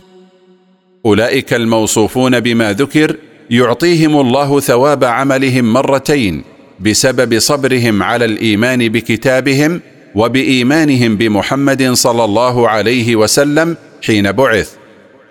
اولئك 1.05 1.53
الموصوفون 1.53 2.39
بما 2.39 2.73
ذكر 2.73 3.15
يعطيهم 3.49 4.19
الله 4.19 4.59
ثواب 4.59 5.03
عملهم 5.03 5.73
مرتين 5.73 6.43
بسبب 6.79 7.39
صبرهم 7.39 8.03
على 8.03 8.25
الايمان 8.25 8.89
بكتابهم 8.89 9.81
وبايمانهم 10.15 11.15
بمحمد 11.17 11.91
صلى 11.91 12.23
الله 12.25 12.69
عليه 12.69 13.15
وسلم 13.15 13.77
حين 14.07 14.31
بعث 14.31 14.71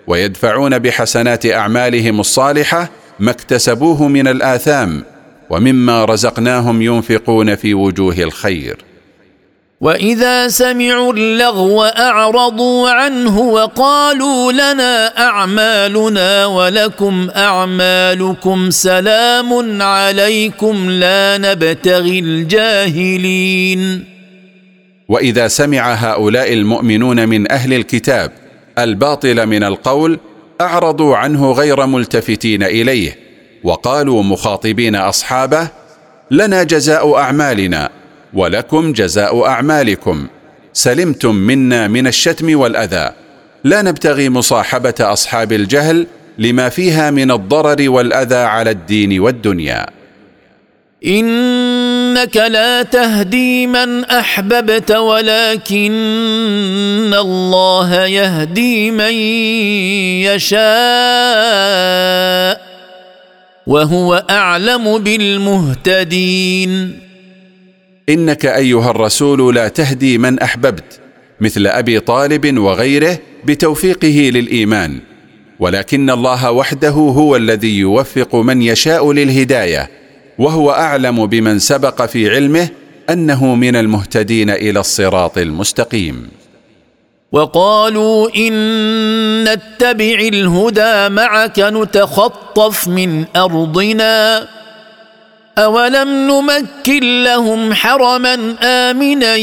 ويدفعون 0.07 0.79
بحسنات 0.79 1.45
اعمالهم 1.45 2.19
الصالحه 2.19 2.89
ما 3.19 3.31
اكتسبوه 3.31 4.07
من 4.07 4.27
الاثام 4.27 5.03
ومما 5.49 6.05
رزقناهم 6.05 6.81
ينفقون 6.81 7.55
في 7.55 7.73
وجوه 7.73 8.13
الخير 8.19 8.77
واذا 9.81 10.47
سمعوا 10.47 11.13
اللغو 11.13 11.83
اعرضوا 11.83 12.89
عنه 12.89 13.39
وقالوا 13.39 14.51
لنا 14.51 15.17
اعمالنا 15.27 16.45
ولكم 16.45 17.27
اعمالكم 17.35 18.69
سلام 18.71 19.81
عليكم 19.81 20.89
لا 20.89 21.37
نبتغي 21.37 22.19
الجاهلين 22.19 24.05
واذا 25.09 25.47
سمع 25.47 25.93
هؤلاء 25.93 26.53
المؤمنون 26.53 27.29
من 27.29 27.51
اهل 27.51 27.73
الكتاب 27.73 28.31
الباطل 28.77 29.45
من 29.45 29.63
القول 29.63 30.19
اعرضوا 30.61 31.15
عنه 31.17 31.51
غير 31.51 31.85
ملتفتين 31.85 32.63
اليه 32.63 33.17
وقالوا 33.63 34.23
مخاطبين 34.23 34.95
اصحابه 34.95 35.67
لنا 36.31 36.63
جزاء 36.63 37.17
اعمالنا 37.17 37.89
ولكم 38.33 38.93
جزاء 38.93 39.45
أعمالكم 39.45 40.27
سلمتم 40.73 41.35
منا 41.35 41.87
من 41.87 42.07
الشتم 42.07 42.59
والأذى 42.59 43.11
لا 43.63 43.81
نبتغي 43.81 44.29
مصاحبة 44.29 44.93
أصحاب 45.01 45.53
الجهل 45.53 46.07
لما 46.37 46.69
فيها 46.69 47.11
من 47.11 47.31
الضرر 47.31 47.89
والأذى 47.89 48.35
على 48.35 48.71
الدين 48.71 49.19
والدنيا 49.19 49.85
انك 51.05 52.37
لا 52.37 52.83
تهدي 52.83 53.67
من 53.67 54.03
احببت 54.03 54.91
ولكن 54.91 55.91
الله 57.19 58.05
يهدي 58.05 58.91
من 58.91 59.13
يشاء 60.33 62.61
وهو 63.67 64.25
اعلم 64.29 64.97
بالمهتدين 64.97 67.04
انك 68.09 68.45
ايها 68.45 68.89
الرسول 68.91 69.55
لا 69.55 69.67
تهدي 69.67 70.17
من 70.17 70.39
احببت 70.39 70.99
مثل 71.41 71.67
ابي 71.67 71.99
طالب 71.99 72.57
وغيره 72.57 73.17
بتوفيقه 73.45 74.07
للايمان 74.33 74.99
ولكن 75.59 76.09
الله 76.09 76.51
وحده 76.51 76.89
هو 76.89 77.35
الذي 77.35 77.77
يوفق 77.77 78.35
من 78.35 78.61
يشاء 78.61 79.11
للهدايه 79.11 79.89
وهو 80.37 80.71
اعلم 80.71 81.25
بمن 81.25 81.59
سبق 81.59 82.05
في 82.05 82.29
علمه 82.29 82.67
انه 83.09 83.55
من 83.55 83.75
المهتدين 83.75 84.49
الى 84.49 84.79
الصراط 84.79 85.37
المستقيم 85.37 86.27
وقالوا 87.31 88.29
ان 88.35 88.53
نتبع 89.43 90.15
الهدى 90.19 91.09
معك 91.09 91.59
نتخطف 91.59 92.87
من 92.87 93.25
ارضنا 93.35 94.47
أولم 95.57 96.07
نمكن 96.27 97.23
لهم 97.23 97.73
حرما 97.73 98.55
آمنا 98.63 99.35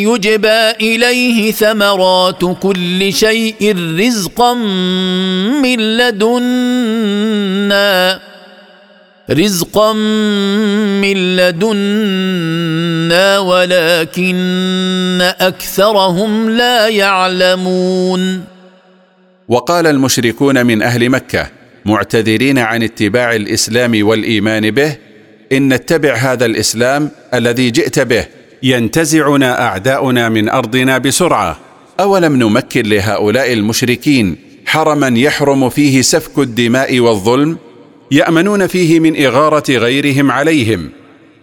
يجبى 0.00 0.70
إليه 0.80 1.52
ثمرات 1.52 2.42
كل 2.60 3.12
شيء 3.12 3.76
رزقا 4.00 4.54
من 5.62 5.80
لدنا 5.96 8.20
رزقا 9.30 9.92
من 11.00 11.16
لدنا 11.36 13.38
ولكن 13.38 15.32
أكثرهم 15.40 16.50
لا 16.50 16.88
يعلمون 16.88 18.44
وقال 19.48 19.86
المشركون 19.86 20.66
من 20.66 20.82
أهل 20.82 21.08
مكة 21.10 21.50
معتذرين 21.84 22.58
عن 22.58 22.82
اتباع 22.82 23.34
الإسلام 23.36 24.06
والإيمان 24.06 24.70
به 24.70 24.96
ان 25.52 25.74
نتبع 25.74 26.14
هذا 26.14 26.44
الاسلام 26.46 27.10
الذي 27.34 27.70
جئت 27.70 27.98
به 28.00 28.26
ينتزعنا 28.62 29.66
اعداؤنا 29.66 30.28
من 30.28 30.48
ارضنا 30.48 30.98
بسرعه 30.98 31.56
اولم 32.00 32.36
نمكن 32.36 32.82
لهؤلاء 32.82 33.52
المشركين 33.52 34.36
حرما 34.66 35.12
يحرم 35.18 35.68
فيه 35.68 36.02
سفك 36.02 36.38
الدماء 36.38 36.98
والظلم 37.00 37.56
يامنون 38.10 38.66
فيه 38.66 39.00
من 39.00 39.16
اغاره 39.26 39.76
غيرهم 39.76 40.30
عليهم 40.30 40.90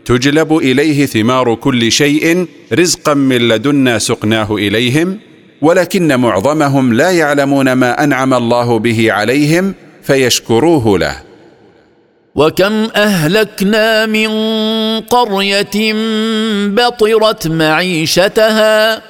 تجلب 0.05 0.57
اليه 0.57 1.05
ثمار 1.05 1.55
كل 1.55 1.91
شيء 1.91 2.45
رزقا 2.73 3.13
من 3.13 3.37
لدنا 3.47 3.99
سقناه 3.99 4.55
اليهم 4.55 5.17
ولكن 5.61 6.17
معظمهم 6.19 6.93
لا 6.93 7.11
يعلمون 7.11 7.73
ما 7.73 8.03
انعم 8.03 8.33
الله 8.33 8.79
به 8.79 9.11
عليهم 9.11 9.73
فيشكروه 10.03 10.99
له 10.99 11.26
وكم 12.37 12.87
اهلكنا 12.95 14.05
من 14.05 14.29
قريه 15.01 15.93
بطرت 16.67 17.47
معيشتها 17.47 19.01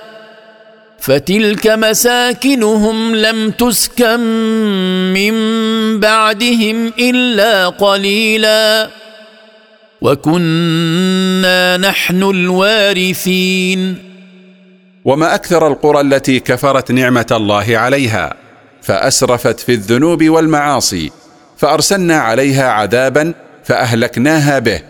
فتلك 0.99 1.67
مساكنهم 1.67 3.15
لم 3.15 3.51
تسكن 3.51 4.19
من 5.13 5.33
بعدهم 5.99 6.87
الا 6.99 7.67
قليلا 7.67 8.89
وكنا 10.01 11.77
نحن 11.77 12.23
الوارثين 12.23 13.97
وما 15.05 15.35
اكثر 15.35 15.67
القرى 15.67 16.01
التي 16.01 16.39
كفرت 16.39 16.91
نعمه 16.91 17.27
الله 17.31 17.77
عليها 17.77 18.33
فاسرفت 18.81 19.59
في 19.59 19.71
الذنوب 19.73 20.23
والمعاصي 20.29 21.11
فارسلنا 21.57 22.15
عليها 22.17 22.67
عذابا 22.71 23.33
فاهلكناها 23.63 24.59
به 24.59 24.81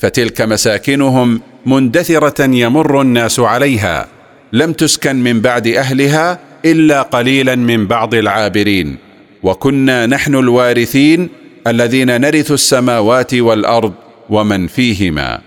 فتلك 0.00 0.40
مساكنهم 0.40 1.40
مندثره 1.66 2.44
يمر 2.54 3.00
الناس 3.00 3.40
عليها 3.40 4.06
لم 4.52 4.72
تسكن 4.72 5.16
من 5.16 5.40
بعد 5.40 5.66
اهلها 5.66 6.38
الا 6.64 7.02
قليلا 7.02 7.54
من 7.54 7.86
بعض 7.86 8.14
العابرين 8.14 8.96
وكنا 9.42 10.06
نحن 10.06 10.34
الوارثين 10.34 11.28
الذين 11.66 12.20
نرث 12.20 12.50
السماوات 12.52 13.34
والارض 13.34 13.92
ومن 14.28 14.66
فيهما 14.66 15.40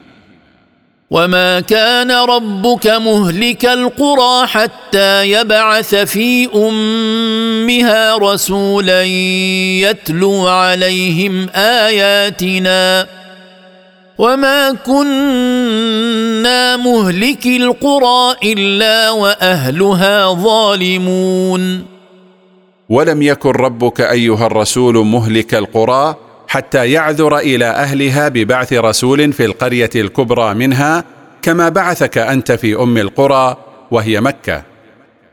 وما 1.14 1.59
كان 1.59 2.11
ربك 2.11 2.88
مهلك 2.88 3.66
القرى 3.66 4.47
حتى 4.47 5.32
يبعث 5.32 5.95
في 5.95 6.49
امها 6.55 8.18
رسولا 8.18 9.03
يتلو 9.84 10.47
عليهم 10.47 11.49
اياتنا 11.55 13.07
وما 14.18 14.74
كنا 14.86 16.78
مهلك 16.78 17.45
القرى 17.45 18.34
الا 18.43 19.09
واهلها 19.11 20.34
ظالمون 20.34 21.86
ولم 22.89 23.22
يكن 23.22 23.49
ربك 23.51 24.01
ايها 24.01 24.45
الرسول 24.45 24.97
مهلك 25.05 25.55
القرى 25.55 26.16
حتى 26.54 26.91
يعذر 26.91 27.38
الى 27.38 27.66
اهلها 27.66 28.28
ببعث 28.30 28.74
رسول 28.74 29.34
في 29.34 29.45
القريه 29.45 29.89
الكبرى 29.95 30.54
منها 30.54 31.04
كما 31.41 31.70
بعثك 31.70 32.18
انت 32.18 32.51
في 32.51 32.76
ام 32.76 32.97
القرى 32.97 33.58
وهي 33.91 34.22
مكه 34.22 34.64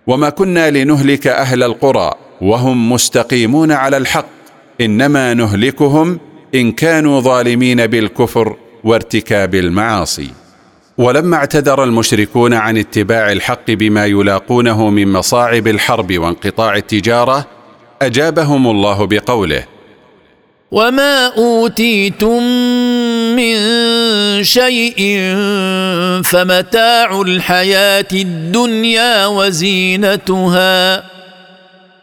وما 0.07 0.31
كنا 0.31 0.71
لنهلك 0.71 1.27
اهل 1.27 1.63
القرى 1.63 2.11
وهم 2.41 2.93
مستقيمون 2.93 3.73
على 3.73 3.97
الحق 3.97 4.25
انما 4.81 5.35
نهلكهم 5.35 6.19
ان 6.55 6.73
كانوا 6.73 7.21
ظالمين 7.21 7.87
بالكفر 7.87 8.57
وارتكاب 8.85 9.55
المعاصي 9.55 10.31
ولما 10.99 11.37
اعتذر 11.37 11.85
المشركون 11.85 12.55
عن 12.55 12.77
اتباع 12.79 13.33
الحق 13.33 13.71
بما 13.71 14.07
يلاقونه 14.07 14.91
من 14.91 15.13
مصاعب 15.13 15.69
الحرب 15.69 16.19
وانقطاع 16.19 16.77
التجاره 16.77 17.47
اجابهم 18.03 18.71
الله 18.71 19.07
بقوله 19.07 19.65
وما 20.73 21.27
اوتيتم 21.27 22.43
من 23.37 23.59
شيء 24.45 24.97
فمتاع 26.25 27.21
الحياه 27.21 28.07
الدنيا 28.13 29.27
وزينتها 29.27 31.05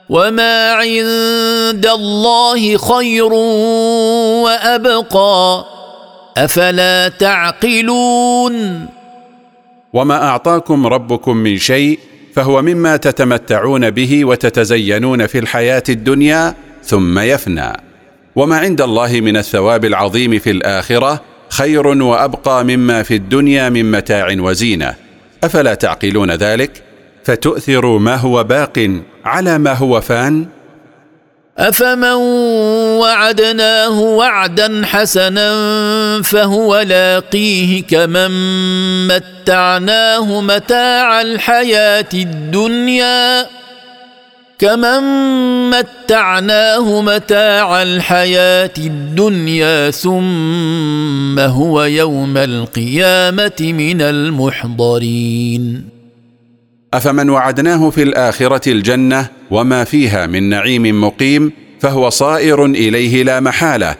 وما 0.09 0.72
عند 0.72 1.86
الله 1.93 2.78
خير 2.78 3.34
وابقى 4.43 5.65
افلا 6.38 7.07
تعقلون 7.20 8.86
وما 9.93 10.24
اعطاكم 10.24 10.88
ربكم 10.88 11.38
من 11.38 11.57
شيء 11.57 11.99
فهو 12.36 12.61
مما 12.61 12.97
تتمتعون 12.97 13.89
به 13.91 14.26
وتتزينون 14.26 15.28
في 15.28 15.39
الحياه 15.39 15.84
الدنيا 15.89 16.53
ثم 16.84 17.20
يفنى 17.20 17.74
وما 18.38 18.55
عند 18.57 18.81
الله 18.81 19.11
من 19.21 19.38
الثواب 19.38 19.85
العظيم 19.85 20.39
في 20.39 20.51
الاخره 20.51 21.21
خير 21.49 21.88
وابقى 21.88 22.63
مما 22.63 23.03
في 23.03 23.15
الدنيا 23.15 23.69
من 23.69 23.91
متاع 23.91 24.27
وزينه 24.39 24.95
افلا 25.43 25.73
تعقلون 25.73 26.31
ذلك 26.31 26.83
فتؤثر 27.23 27.85
ما 27.97 28.15
هو 28.15 28.43
باق 28.43 28.89
على 29.25 29.57
ما 29.57 29.73
هو 29.73 30.01
فان 30.01 30.45
افمن 31.57 32.13
وعدناه 33.01 33.99
وعدا 33.99 34.81
حسنا 34.85 35.51
فهو 36.23 36.79
لاقيه 36.79 37.83
كمن 37.83 38.27
متعناه 39.07 40.41
متاع 40.41 41.21
الحياه 41.21 42.09
الدنيا 42.13 43.47
كمن 44.60 44.99
متعناه 45.70 47.01
متاع 47.01 47.84
الحياه 47.84 48.72
الدنيا 48.78 49.91
ثم 49.91 51.39
هو 51.39 51.84
يوم 51.84 52.38
القيامه 52.38 53.53
من 53.62 54.01
المحضرين 54.01 55.89
افمن 56.93 57.30
وعدناه 57.30 57.89
في 57.89 58.03
الاخره 58.03 58.70
الجنه 58.70 59.28
وما 59.51 59.84
فيها 59.84 60.26
من 60.28 60.43
نعيم 60.49 61.03
مقيم 61.03 61.51
فهو 61.80 62.10
صائر 62.10 62.66
اليه 62.66 63.24
لا 63.24 63.39
محاله 63.39 63.95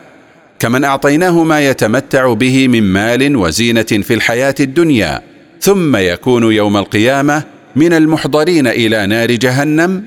كمن 0.60 0.84
اعطيناه 0.84 1.44
ما 1.44 1.62
يتمتع 1.68 2.34
به 2.34 2.68
من 2.68 2.84
مال 2.84 3.36
وزينه 3.36 3.84
في 3.84 4.14
الحياه 4.14 4.56
الدنيا 4.60 5.22
ثم 5.62 5.96
يكون 5.96 6.52
يوم 6.54 6.78
القيامه 6.78 7.44
من 7.76 7.94
المحضرين 7.94 8.68
الى 8.68 9.06
نار 9.06 9.32
جهنم 9.32 10.04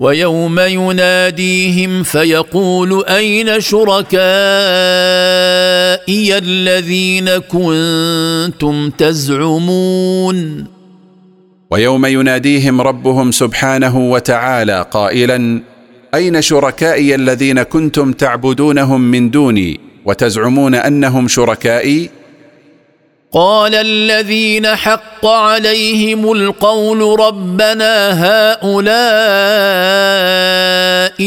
ويوم 0.00 0.60
يناديهم 0.60 2.02
فيقول 2.02 3.04
اين 3.06 3.60
شركائي 3.60 4.18
الذين 6.38 7.30
كنتم 7.38 8.90
تزعمون 8.90 10.64
ويوم 11.70 12.06
يناديهم 12.06 12.80
ربهم 12.80 13.30
سبحانه 13.30 13.98
وتعالى 14.10 14.86
قائلا 14.90 15.62
اين 16.14 16.42
شركائي 16.42 17.14
الذين 17.14 17.62
كنتم 17.62 18.12
تعبدونهم 18.12 19.00
من 19.00 19.30
دوني 19.30 19.80
وتزعمون 20.04 20.74
انهم 20.74 21.28
شركائي 21.28 22.10
قال 23.34 23.74
الذين 23.74 24.66
حق 24.66 25.26
عليهم 25.26 26.32
القول 26.32 27.20
ربنا 27.20 27.94
هؤلاء 28.26 28.88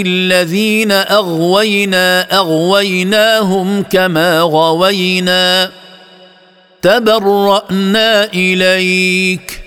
الذين 0.05 0.91
اغوينا 0.91 2.21
اغويناهم 2.21 3.83
كما 3.83 4.39
غوينا 4.41 5.71
تبرانا 6.81 8.23
اليك 8.33 9.59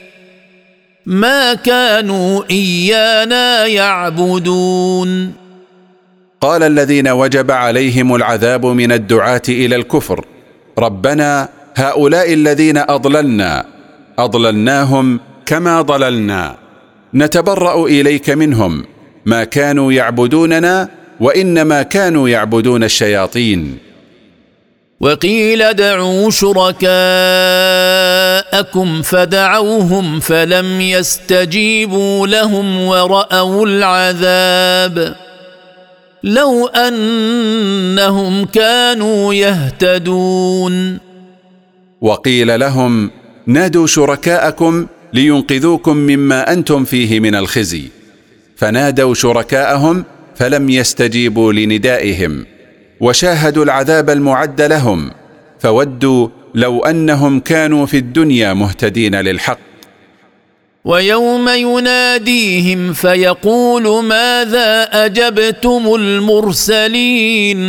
ما 1.07 1.55
كانوا 1.55 2.43
ايانا 2.51 3.67
يعبدون 3.67 5.33
قال 6.41 6.63
الذين 6.63 7.09
وجب 7.09 7.51
عليهم 7.51 8.15
العذاب 8.15 8.67
من 8.67 8.93
الدعاه 8.93 9.43
الى 9.49 9.77
الكفر 9.77 10.25
ربنا 10.79 11.49
هؤلاء 11.77 12.35
الذين 12.35 12.77
اضللنا 12.79 13.67
اضللناهم 14.19 15.21
كما 15.47 15.83
ضللنا 15.83 16.57
نتبرا 17.15 17.85
اليك 17.87 18.31
منهم 18.31 18.85
ما 19.27 19.45
كانوا 19.45 19.93
يعبدوننا 19.93 20.89
وانما 21.21 21.83
كانوا 21.83 22.29
يعبدون 22.29 22.85
الشياطين 22.85 23.79
وقيل 25.01 25.63
ادعوا 25.63 26.31
شركاءكم 26.31 29.03
فدعوهم 29.03 30.21
فلم 30.21 30.81
يستجيبوا 30.81 32.27
لهم 32.27 32.81
وراوا 32.83 33.67
العذاب 33.67 35.17
لو 36.23 36.67
انهم 36.67 38.45
كانوا 38.45 39.35
يهتدون 39.35 41.10
وقيل 42.01 42.61
لهم 42.61 43.11
نادوا 43.47 43.87
شركاءكم 43.87 44.87
لينقذوكم 45.13 45.97
مما 45.97 46.53
انتم 46.53 46.85
فيه 46.85 47.21
من 47.21 47.35
الخزي 47.35 47.83
فنادوا 48.57 49.15
شركاءهم 49.15 50.05
فلم 50.37 50.71
يستجيبوا 50.71 51.53
لندائهم 51.53 52.47
وشاهدوا 53.01 53.65
العذاب 53.65 54.11
المعد 54.11 54.61
لهم 54.61 55.11
فودوا 55.59 56.29
لو 56.55 56.85
انهم 56.85 57.41
كانوا 57.41 57.87
في 57.87 57.97
الدنيا 57.97 58.53
مهتدين 58.55 59.15
للحق 59.15 59.59
ويوم 60.85 61.49
يناديهم 61.49 62.93
فيقول 62.93 64.05
ماذا 64.05 64.83
اجبتم 65.05 65.95
المرسلين 65.95 67.61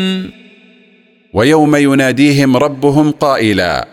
ويوم 1.34 1.76
يناديهم 1.76 2.58
ربهم 2.58 3.12
قائلا 3.12 3.88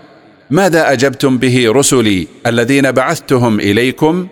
ماذا 0.51 0.93
اجبتم 0.93 1.39
به 1.39 1.65
رسلي 1.75 2.29
الذين 2.47 2.93
بعثتهم 2.93 3.61
اليكم 3.61 4.27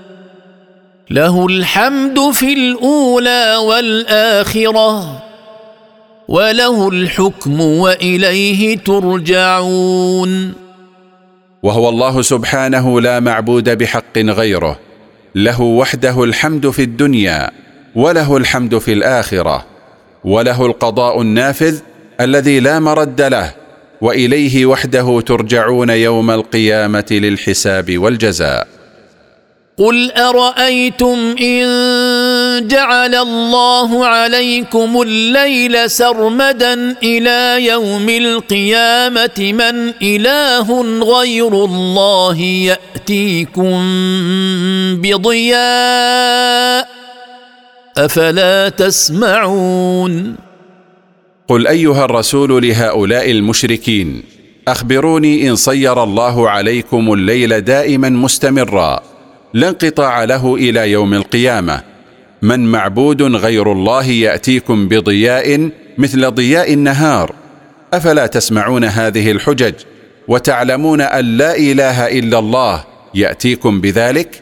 له 1.09 1.45
الحمد 1.45 2.31
في 2.31 2.53
الاولى 2.53 3.55
والاخره 3.63 5.21
وله 6.27 6.89
الحكم 6.89 7.61
واليه 7.61 8.77
ترجعون 8.77 10.53
وهو 11.63 11.89
الله 11.89 12.21
سبحانه 12.21 13.01
لا 13.01 13.19
معبود 13.19 13.69
بحق 13.77 14.17
غيره 14.17 14.79
له 15.35 15.61
وحده 15.61 16.23
الحمد 16.23 16.69
في 16.69 16.81
الدنيا 16.83 17.51
وله 17.95 18.37
الحمد 18.37 18.77
في 18.77 18.93
الاخره 18.93 19.65
وله 20.23 20.65
القضاء 20.65 21.21
النافذ 21.21 21.79
الذي 22.21 22.59
لا 22.59 22.79
مرد 22.79 23.21
له 23.21 23.51
واليه 24.01 24.65
وحده 24.65 25.21
ترجعون 25.21 25.89
يوم 25.89 26.31
القيامه 26.31 27.05
للحساب 27.11 27.97
والجزاء 27.97 28.67
قل 29.77 30.11
ارايتم 30.11 31.35
ان 31.41 31.65
جعل 32.67 33.15
الله 33.15 34.05
عليكم 34.05 35.01
الليل 35.01 35.89
سرمدا 35.89 36.95
الى 37.03 37.65
يوم 37.65 38.09
القيامه 38.09 39.37
من 39.53 39.93
اله 40.01 40.81
غير 41.03 41.47
الله 41.47 42.37
ياتيكم 42.41 43.81
بضياء 45.01 46.87
افلا 47.97 48.69
تسمعون 48.69 50.35
قل 51.47 51.67
أيها 51.67 52.05
الرسول 52.05 52.67
لهؤلاء 52.67 53.31
المشركين 53.31 54.21
أخبروني 54.67 55.49
إن 55.49 55.55
صير 55.55 56.03
الله 56.03 56.49
عليكم 56.49 57.13
الليل 57.13 57.61
دائما 57.61 58.09
مستمرا 58.09 58.99
لا 59.53 59.69
انقطاع 59.69 60.23
له 60.23 60.55
إلى 60.55 60.91
يوم 60.91 61.13
القيامة 61.13 61.83
من 62.41 62.59
معبود 62.71 63.21
غير 63.21 63.71
الله 63.71 64.05
يأتيكم 64.05 64.87
بضياء 64.87 65.69
مثل 65.97 66.31
ضياء 66.31 66.73
النهار 66.73 67.35
أفلا 67.93 68.27
تسمعون 68.27 68.83
هذه 68.83 69.31
الحجج 69.31 69.73
وتعلمون 70.27 71.01
أن 71.01 71.37
لا 71.37 71.57
إله 71.57 72.05
إلا 72.19 72.39
الله 72.39 72.83
يأتيكم 73.15 73.81
بذلك؟ 73.81 74.41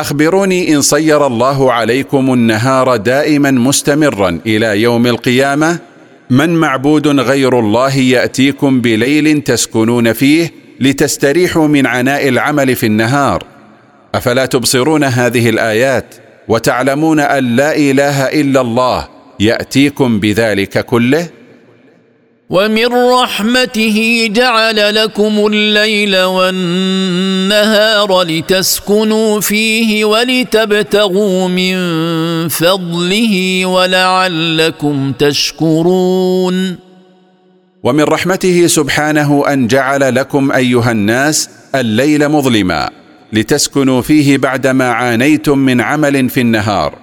اخبروني 0.00 0.74
ان 0.76 0.80
صير 0.80 1.26
الله 1.26 1.72
عليكم 1.72 2.32
النهار 2.32 2.96
دائما 2.96 3.50
مستمرا 3.50 4.40
الى 4.46 4.82
يوم 4.82 5.06
القيامه 5.06 5.78
من 6.30 6.54
معبود 6.60 7.08
غير 7.08 7.58
الله 7.58 7.96
ياتيكم 7.96 8.80
بليل 8.80 9.40
تسكنون 9.40 10.12
فيه 10.12 10.52
لتستريحوا 10.80 11.68
من 11.68 11.86
عناء 11.86 12.28
العمل 12.28 12.76
في 12.76 12.86
النهار 12.86 13.42
افلا 14.14 14.46
تبصرون 14.46 15.04
هذه 15.04 15.48
الايات 15.48 16.14
وتعلمون 16.48 17.20
ان 17.20 17.56
لا 17.56 17.76
اله 17.76 18.24
الا 18.24 18.60
الله 18.60 19.08
ياتيكم 19.40 20.20
بذلك 20.20 20.84
كله 20.84 21.28
ومن 22.50 22.86
رحمته 23.10 24.28
جعل 24.32 24.94
لكم 24.94 25.46
الليل 25.46 26.16
والنهار 26.22 28.22
لتسكنوا 28.22 29.40
فيه 29.40 30.04
ولتبتغوا 30.04 31.48
من 31.48 31.76
فضله 32.48 33.66
ولعلكم 33.66 35.12
تشكرون 35.18 36.76
ومن 37.82 38.02
رحمته 38.04 38.66
سبحانه 38.66 39.44
ان 39.52 39.66
جعل 39.66 40.14
لكم 40.14 40.52
ايها 40.52 40.90
الناس 40.92 41.50
الليل 41.74 42.28
مظلما 42.28 42.90
لتسكنوا 43.32 44.00
فيه 44.02 44.38
بعدما 44.38 44.88
عانيتم 44.88 45.58
من 45.58 45.80
عمل 45.80 46.28
في 46.28 46.40
النهار 46.40 46.98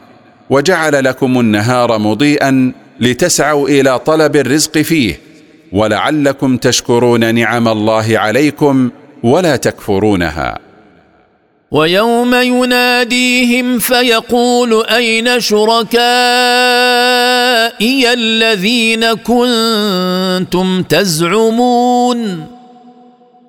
وجعل 0.49 1.03
لكم 1.03 1.39
النهار 1.39 1.97
مضيئا 1.99 2.71
لتسعوا 2.99 3.69
الى 3.69 3.99
طلب 3.99 4.35
الرزق 4.35 4.77
فيه 4.77 5.34
ولعلكم 5.71 6.57
تشكرون 6.57 7.35
نعم 7.35 7.67
الله 7.67 8.19
عليكم 8.19 8.89
ولا 9.23 9.55
تكفرونها 9.55 10.59
ويوم 11.71 12.35
يناديهم 12.35 13.79
فيقول 13.79 14.85
اين 14.85 15.39
شركائي 15.39 18.13
الذين 18.13 19.13
كنتم 19.13 20.83
تزعمون 20.83 22.45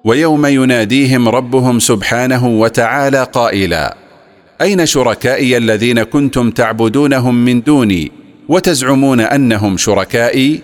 ويوم 0.04 0.46
يناديهم 0.46 1.28
ربهم 1.28 1.78
سبحانه 1.78 2.46
وتعالى 2.48 3.24
قائلا 3.32 3.96
اين 4.60 4.86
شركائي 4.86 5.56
الذين 5.56 6.02
كنتم 6.02 6.50
تعبدونهم 6.50 7.34
من 7.44 7.62
دوني 7.62 8.12
وتزعمون 8.48 9.20
انهم 9.20 9.76
شركائي 9.76 10.60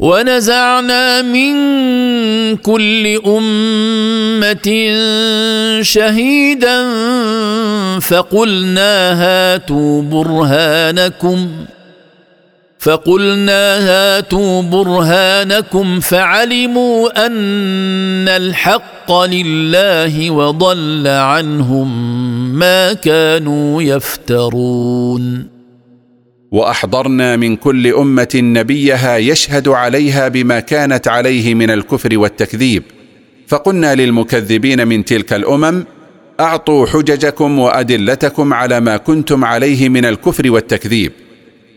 ونزعنا 0.00 1.22
من 1.22 1.52
كل 2.56 3.20
امه 3.26 4.70
شهيدا 5.82 6.80
فقلنا 7.98 9.22
هاتوا 9.22 10.02
برهانكم 10.02 11.48
فقلنا 12.78 13.78
هاتوا 13.78 14.62
برهانكم 14.62 16.00
فعلموا 16.00 17.26
ان 17.26 18.28
الحق 18.28 19.12
لله 19.24 20.30
وضل 20.30 21.06
عنهم 21.06 22.18
ما 22.58 22.92
كانوا 22.92 23.82
يفترون 23.82 25.57
واحضرنا 26.52 27.36
من 27.36 27.56
كل 27.56 27.94
امه 27.94 28.28
نبيها 28.34 29.16
يشهد 29.16 29.68
عليها 29.68 30.28
بما 30.28 30.60
كانت 30.60 31.08
عليه 31.08 31.54
من 31.54 31.70
الكفر 31.70 32.18
والتكذيب 32.18 32.82
فقلنا 33.46 33.94
للمكذبين 33.94 34.88
من 34.88 35.04
تلك 35.04 35.32
الامم 35.32 35.84
اعطوا 36.40 36.86
حججكم 36.86 37.58
وادلتكم 37.58 38.54
على 38.54 38.80
ما 38.80 38.96
كنتم 38.96 39.44
عليه 39.44 39.88
من 39.88 40.04
الكفر 40.04 40.50
والتكذيب 40.50 41.12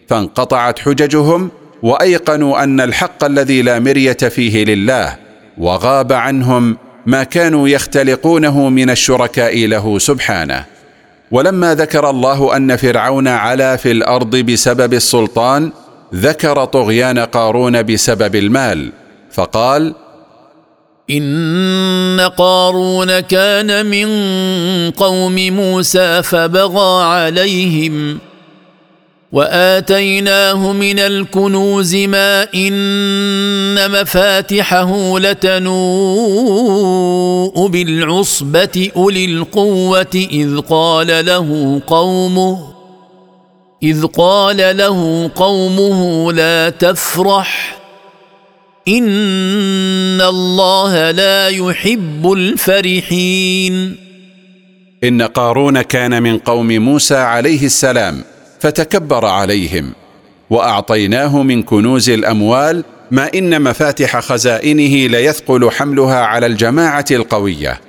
فانقطعت 0.07 0.79
حججهم 0.79 1.49
وايقنوا 1.83 2.63
ان 2.63 2.79
الحق 2.79 3.23
الذي 3.23 3.61
لا 3.61 3.79
مريه 3.79 4.13
فيه 4.13 4.63
لله 4.65 5.17
وغاب 5.57 6.13
عنهم 6.13 6.77
ما 7.05 7.23
كانوا 7.23 7.67
يختلقونه 7.69 8.69
من 8.69 8.89
الشركاء 8.89 9.65
له 9.65 9.99
سبحانه 9.99 10.65
ولما 11.31 11.75
ذكر 11.75 12.09
الله 12.09 12.57
ان 12.57 12.75
فرعون 12.77 13.27
علا 13.27 13.75
في 13.75 13.91
الارض 13.91 14.35
بسبب 14.35 14.93
السلطان 14.93 15.71
ذكر 16.15 16.65
طغيان 16.65 17.19
قارون 17.19 17.83
بسبب 17.83 18.35
المال 18.35 18.91
فقال 19.31 19.93
ان 21.11 22.29
قارون 22.37 23.19
كان 23.19 23.85
من 23.85 24.07
قوم 24.91 25.35
موسى 25.35 26.21
فبغى 26.23 27.03
عليهم 27.03 28.17
واتيناه 29.31 30.71
من 30.71 30.99
الكنوز 30.99 31.95
ما 31.95 32.47
ان 32.55 33.91
مفاتحه 34.01 35.19
لتنوء 35.19 37.67
بالعصبه 37.67 38.91
اولي 38.95 39.25
القوه 39.25 40.07
اذ 40.31 40.57
قال 40.57 41.07
له 41.25 41.81
قومه 41.87 42.67
اذ 43.83 44.05
قال 44.05 44.77
له 44.77 45.29
قومه 45.35 46.31
لا 46.33 46.69
تفرح 46.69 47.77
ان 48.87 50.21
الله 50.21 51.11
لا 51.11 51.47
يحب 51.47 52.33
الفرحين 52.33 53.95
ان 55.03 55.21
قارون 55.21 55.81
كان 55.81 56.23
من 56.23 56.37
قوم 56.37 56.67
موسى 56.71 57.15
عليه 57.15 57.65
السلام 57.65 58.23
فتكبر 58.61 59.25
عليهم 59.25 59.93
واعطيناه 60.49 61.41
من 61.43 61.63
كنوز 61.63 62.09
الاموال 62.09 62.83
ما 63.11 63.29
ان 63.35 63.61
مفاتح 63.61 64.19
خزائنه 64.19 65.07
ليثقل 65.07 65.71
حملها 65.71 66.15
على 66.15 66.45
الجماعه 66.45 67.05
القويه 67.11 67.81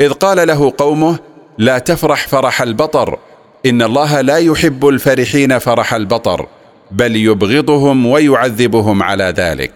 اذ 0.00 0.12
قال 0.12 0.48
له 0.48 0.72
قومه 0.78 1.18
لا 1.58 1.78
تفرح 1.78 2.28
فرح 2.28 2.62
البطر 2.62 3.18
ان 3.66 3.82
الله 3.82 4.20
لا 4.20 4.36
يحب 4.36 4.88
الفرحين 4.88 5.58
فرح 5.58 5.94
البطر 5.94 6.46
بل 6.90 7.16
يبغضهم 7.16 8.06
ويعذبهم 8.06 9.02
على 9.02 9.34
ذلك 9.36 9.72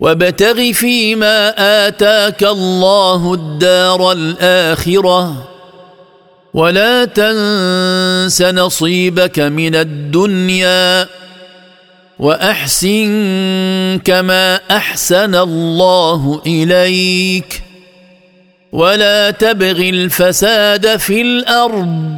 وابتغ 0.00 0.72
فيما 0.72 1.48
اتاك 1.88 2.42
الله 2.42 3.34
الدار 3.34 4.12
الاخره 4.12 5.48
ولا 6.54 7.04
تنس 7.04 8.42
نصيبك 8.42 9.38
من 9.38 9.74
الدنيا 9.74 11.06
واحسن 12.18 12.98
كما 14.04 14.56
احسن 14.70 15.34
الله 15.34 16.42
اليك 16.46 17.62
ولا 18.72 19.30
تبغ 19.30 19.70
الفساد 19.80 20.96
في 20.96 21.20
الارض 21.22 22.10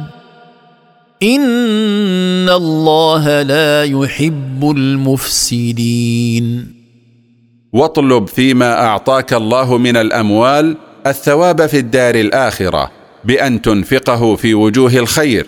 ان 1.23 2.49
الله 2.49 3.41
لا 3.41 3.83
يحب 3.83 4.71
المفسدين 4.77 6.73
واطلب 7.73 8.27
فيما 8.27 8.73
اعطاك 8.85 9.33
الله 9.33 9.77
من 9.77 9.97
الاموال 9.97 10.77
الثواب 11.07 11.65
في 11.65 11.77
الدار 11.77 12.15
الاخره 12.15 12.91
بأن 13.25 13.61
تنفقه 13.61 14.35
في 14.35 14.53
وجوه 14.53 14.93
الخير 14.95 15.45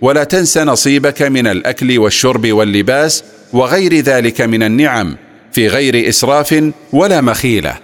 ولا 0.00 0.24
تنس 0.24 0.58
نصيبك 0.58 1.22
من 1.22 1.46
الأكل 1.46 1.98
والشرب 1.98 2.52
واللباس 2.52 3.24
وغير 3.52 3.94
ذلك 3.94 4.40
من 4.40 4.62
النعم 4.62 5.16
في 5.52 5.66
غير 5.68 6.08
إسراف 6.08 6.70
ولا 6.92 7.20
مخيلة 7.20 7.78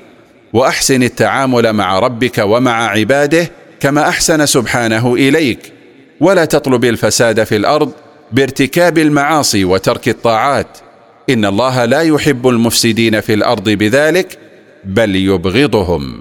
وأحسن 0.53 1.03
التعامل 1.03 1.73
مع 1.73 1.99
ربك 1.99 2.39
ومع 2.39 2.85
عباده 2.91 3.51
كما 3.81 4.09
أحسن 4.09 4.47
سبحانه 4.47 5.15
إليك 5.15 5.73
ولا 6.21 6.45
تطلب 6.45 6.85
الفساد 6.85 7.45
في 7.45 7.57
الأرض 7.57 7.93
بارتكاب 8.33 8.99
المعاصي 8.99 9.65
وترك 9.65 10.09
الطاعات 10.09 10.79
إن 11.31 11.45
الله 11.45 11.85
لا 11.85 12.01
يحب 12.01 12.49
المفسدين 12.49 13.21
في 13.21 13.35
الأرض 13.35 13.69
بذلك 13.69 14.39
بل 14.85 15.17
يبغضهم 15.17 16.21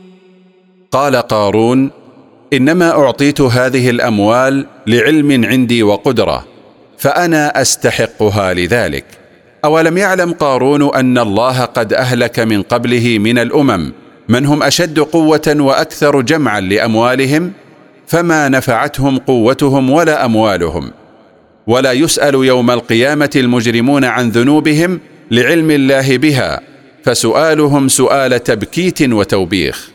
قال 0.91 1.15
قارون 1.15 1.89
انما 2.53 2.91
اعطيت 2.91 3.41
هذه 3.41 3.89
الاموال 3.89 4.65
لعلم 4.87 5.45
عندي 5.45 5.83
وقدره 5.83 6.45
فانا 6.97 7.61
استحقها 7.61 8.53
لذلك 8.53 9.05
اولم 9.65 9.97
يعلم 9.97 10.33
قارون 10.33 10.95
ان 10.95 11.17
الله 11.17 11.61
قد 11.65 11.93
اهلك 11.93 12.39
من 12.39 12.61
قبله 12.61 13.17
من 13.19 13.39
الامم 13.39 13.91
من 14.29 14.45
هم 14.45 14.63
اشد 14.63 14.99
قوه 14.99 15.55
واكثر 15.59 16.21
جمعا 16.21 16.59
لاموالهم 16.59 17.51
فما 18.07 18.49
نفعتهم 18.49 19.17
قوتهم 19.17 19.89
ولا 19.89 20.25
اموالهم 20.25 20.91
ولا 21.67 21.91
يسال 21.91 22.35
يوم 22.35 22.71
القيامه 22.71 23.31
المجرمون 23.35 24.05
عن 24.05 24.29
ذنوبهم 24.29 24.99
لعلم 25.31 25.71
الله 25.71 26.17
بها 26.17 26.59
فسؤالهم 27.05 27.87
سؤال 27.87 28.43
تبكيت 28.43 29.01
وتوبيخ 29.01 29.91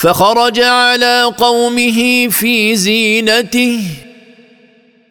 فخرج 0.00 0.60
على 0.60 1.24
قومه 1.38 2.28
في 2.28 2.76
زينته 2.76 3.80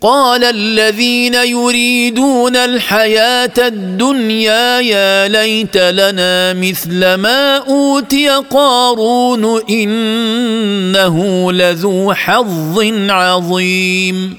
قال 0.01 0.43
الذين 0.43 1.33
يريدون 1.33 2.55
الحياه 2.55 3.51
الدنيا 3.57 4.79
يا 4.79 5.27
ليت 5.27 5.77
لنا 5.77 6.53
مثل 6.53 7.13
ما 7.15 7.57
اوتي 7.57 8.29
قارون 8.29 9.61
انه 9.69 11.51
لذو 11.51 12.13
حظ 12.13 12.79
عظيم 13.09 14.37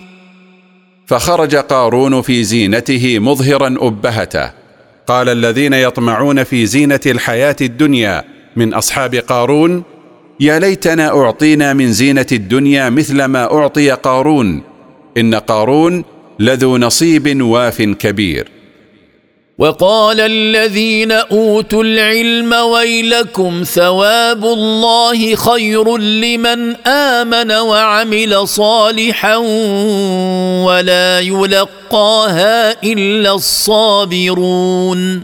فخرج 1.07 1.57
قارون 1.57 2.23
في 2.23 2.45
زينته 2.45 3.19
مظهرا 3.19 3.75
ابهته 3.81 4.53
قال 5.07 5.29
الذين 5.29 5.73
يطمعون 5.73 6.45
في 6.45 6.67
زينه 6.67 7.01
الحياه 7.07 7.57
الدنيا 7.63 8.25
من 8.57 8.75
اصحاب 8.75 9.15
قارون 9.15 9.83
يا 10.41 10.59
ليتنا 10.59 11.09
اعطينا 11.21 11.73
من 11.73 11.93
زينه 11.93 12.27
الدنيا 12.33 12.91
مثل 12.91 13.25
ما 13.25 13.45
اعطي 13.55 13.91
قارون 13.91 14.63
ان 15.17 15.35
قارون 15.35 16.05
لذو 16.39 16.77
نصيب 16.77 17.43
واف 17.43 17.83
كبير 17.83 18.49
وقال 19.59 20.21
الذين 20.21 21.13
اوتوا 21.13 21.83
العلم 21.85 22.53
ويلكم 22.53 23.63
ثواب 23.67 24.45
الله 24.45 25.35
خير 25.35 25.97
لمن 25.97 26.77
امن 26.87 27.53
وعمل 27.53 28.49
صالحا 28.49 29.37
ولا 30.67 31.21
يلقاها 31.21 32.83
الا 32.83 33.35
الصابرون 33.35 35.23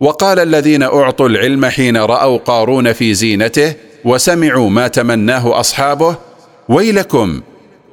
وقال 0.00 0.38
الذين 0.38 0.82
اعطوا 0.82 1.28
العلم 1.28 1.64
حين 1.66 1.96
راوا 1.96 2.38
قارون 2.38 2.92
في 2.92 3.14
زينته 3.14 3.87
وسمعوا 4.04 4.70
ما 4.70 4.88
تمناه 4.88 5.60
أصحابه 5.60 6.16
ويلكم 6.68 7.40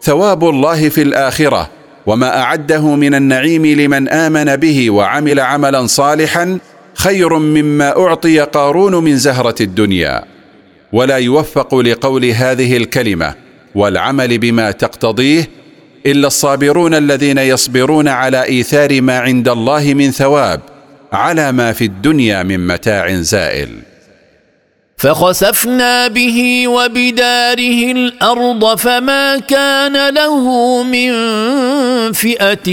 ثواب 0.01 0.49
الله 0.49 0.89
في 0.89 1.01
الآخرة 1.01 1.69
وما 2.05 2.41
أعده 2.41 2.95
من 2.95 3.15
النعيم 3.15 3.65
لمن 3.65 4.09
آمن 4.09 4.55
به 4.55 4.89
وعمل 4.89 5.39
عملا 5.39 5.87
صالحا 5.87 6.57
خير 6.93 7.37
مما 7.39 7.97
أعطي 7.97 8.39
قارون 8.39 8.95
من 9.03 9.17
زهرة 9.17 9.55
الدنيا 9.61 10.23
ولا 10.93 11.15
يوفق 11.17 11.75
لقول 11.75 12.25
هذه 12.25 12.77
الكلمة 12.77 13.33
والعمل 13.75 14.37
بما 14.37 14.71
تقتضيه 14.71 15.47
إلا 16.05 16.27
الصابرون 16.27 16.93
الذين 16.93 17.37
يصبرون 17.37 18.07
على 18.07 18.43
إيثار 18.43 19.01
ما 19.01 19.19
عند 19.19 19.47
الله 19.47 19.93
من 19.93 20.11
ثواب 20.11 20.61
على 21.13 21.51
ما 21.51 21.71
في 21.71 21.85
الدنيا 21.85 22.43
من 22.43 22.67
متاع 22.67 23.13
زائل 23.13 23.69
فخسفنا 24.97 26.07
به 26.07 26.67
وبداره 26.67 27.91
الارض 27.91 28.77
فما 28.77 29.37
كان 29.39 30.13
له 30.13 30.83
من 30.83 31.11
فئه 32.13 32.71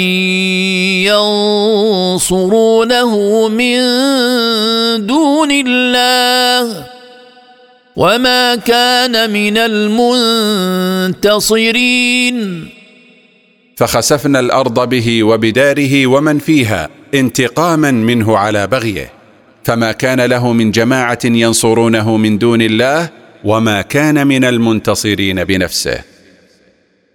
ينصرونه 1.10 3.48
من 3.48 3.76
دون 5.06 5.50
الله 5.50 6.86
وما 7.96 8.54
كان 8.56 9.30
من 9.30 9.58
المنتصرين 11.18 12.68
فخسفنا 13.76 14.40
الارض 14.40 14.88
به 14.88 15.22
وبداره 15.24 16.06
ومن 16.06 16.38
فيها 16.38 16.88
انتقاما 17.14 17.90
منه 17.90 18.38
على 18.38 18.66
بغيه 18.66 19.21
فما 19.64 19.92
كان 19.92 20.20
له 20.20 20.52
من 20.52 20.70
جماعه 20.70 21.18
ينصرونه 21.24 22.16
من 22.16 22.38
دون 22.38 22.62
الله 22.62 23.10
وما 23.44 23.82
كان 23.82 24.26
من 24.26 24.44
المنتصرين 24.44 25.44
بنفسه 25.44 25.98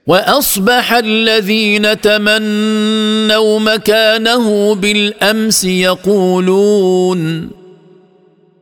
واصبح 0.07 0.93
الذين 0.93 2.01
تمنوا 2.01 3.59
مكانه 3.59 4.75
بالامس 4.75 5.63
يقولون 5.63 7.49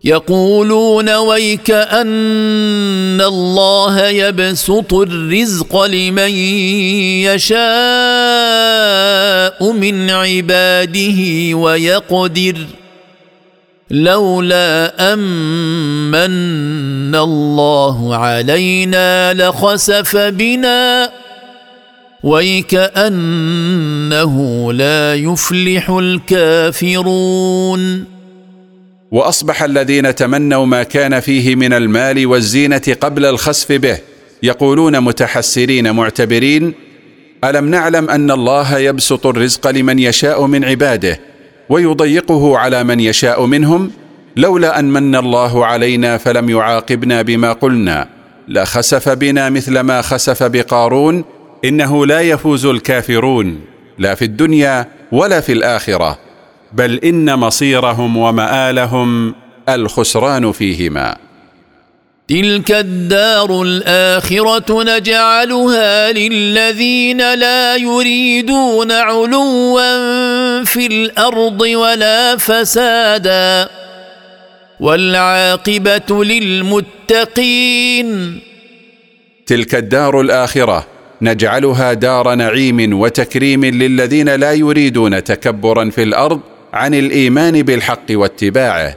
يقولون 0.04 1.10
ويك 1.10 1.72
ان 1.72 3.22
الله 3.22 4.08
يبسط 4.08 4.94
الرزق 4.94 5.84
لمن 5.84 6.32
يشاء 7.26 9.72
من 9.72 10.10
عباده 10.10 11.18
ويقدر 11.54 12.58
لولا 13.96 14.94
امن 15.14 17.16
الله 17.16 18.16
علينا 18.16 19.34
لخسف 19.34 20.18
بنا 20.18 21.12
ويكانه 22.24 24.74
لا 24.74 25.16
يفلح 25.16 25.90
الكافرون 25.90 28.06
واصبح 29.12 29.64
الذين 29.64 30.16
تمنوا 30.16 30.66
ما 30.66 30.84
كان 30.84 31.20
فيه 31.20 31.56
من 31.56 31.74
المال 31.74 32.26
والزينه 32.28 32.96
قبل 33.02 33.26
الخسف 33.26 33.72
به 33.72 33.98
يقولون 34.44 35.00
متحسرين 35.00 35.96
معتبرين 35.96 36.74
الم 37.44 37.66
نعلم 37.70 38.10
ان 38.10 38.32
الله 38.32 38.78
يبسط 38.78 39.26
الرزق 39.26 39.68
لمن 39.68 40.00
يشاء 40.00 40.46
من 40.46 40.66
عباده 40.66 41.20
ويضيقه 41.70 42.58
على 42.58 42.84
من 42.84 43.00
يشاء 43.00 43.46
منهم 43.46 43.92
لولا 44.38 44.80
ان 44.80 44.86
من 44.94 45.16
الله 45.16 45.66
علينا 45.66 46.18
فلم 46.18 46.50
يعاقبنا 46.50 47.22
بما 47.22 47.54
قلنا 47.54 48.08
لخسف 48.48 49.10
بنا 49.10 49.50
مثل 49.50 49.80
ما 49.80 50.02
خسف 50.02 50.44
بقارون 50.44 51.24
انه 51.66 52.06
لا 52.06 52.22
يفوز 52.22 52.66
الكافرون 52.66 53.62
لا 54.00 54.16
في 54.16 54.26
الدنيا 54.26 54.86
ولا 55.12 55.40
في 55.42 55.52
الاخره 55.52 56.18
بل 56.74 56.94
ان 56.98 57.36
مصيرهم 57.40 58.18
ومالهم 58.18 59.36
الخسران 59.70 60.52
فيهما 60.52 61.16
تلك 62.28 62.72
الدار 62.72 63.62
الاخره 63.62 64.84
نجعلها 64.84 66.12
للذين 66.12 67.34
لا 67.34 67.76
يريدون 67.76 68.92
علوا 68.92 70.64
في 70.64 70.86
الارض 70.88 71.62
ولا 71.62 72.38
فسادا 72.38 73.70
والعاقبه 74.80 76.24
للمتقين 76.24 78.40
تلك 79.46 79.76
الدار 79.76 80.22
الاخره 80.22 80.88
نجعلها 81.22 81.94
دار 81.94 82.34
نعيم 82.36 83.00
وتكريم 83.00 83.66
للذين 83.66 84.30
لا 84.36 84.52
يريدون 84.54 85.24
تكبرا 85.24 85.90
في 85.90 86.04
الارض 86.04 86.42
عن 86.74 86.94
الايمان 86.94 87.64
بالحق 87.64 88.06
واتباعه 88.12 88.96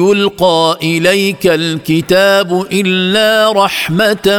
يلقى 0.00 0.78
اليك 0.82 1.46
الكتاب 1.46 2.66
الا 2.72 3.52
رحمه 3.64 4.38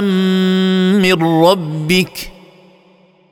من 1.02 1.24
ربك 1.44 2.32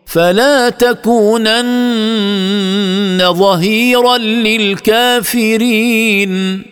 فلا 0.05 0.69
تكونن 0.69 3.33
ظهيرا 3.33 4.17
للكافرين 4.17 6.63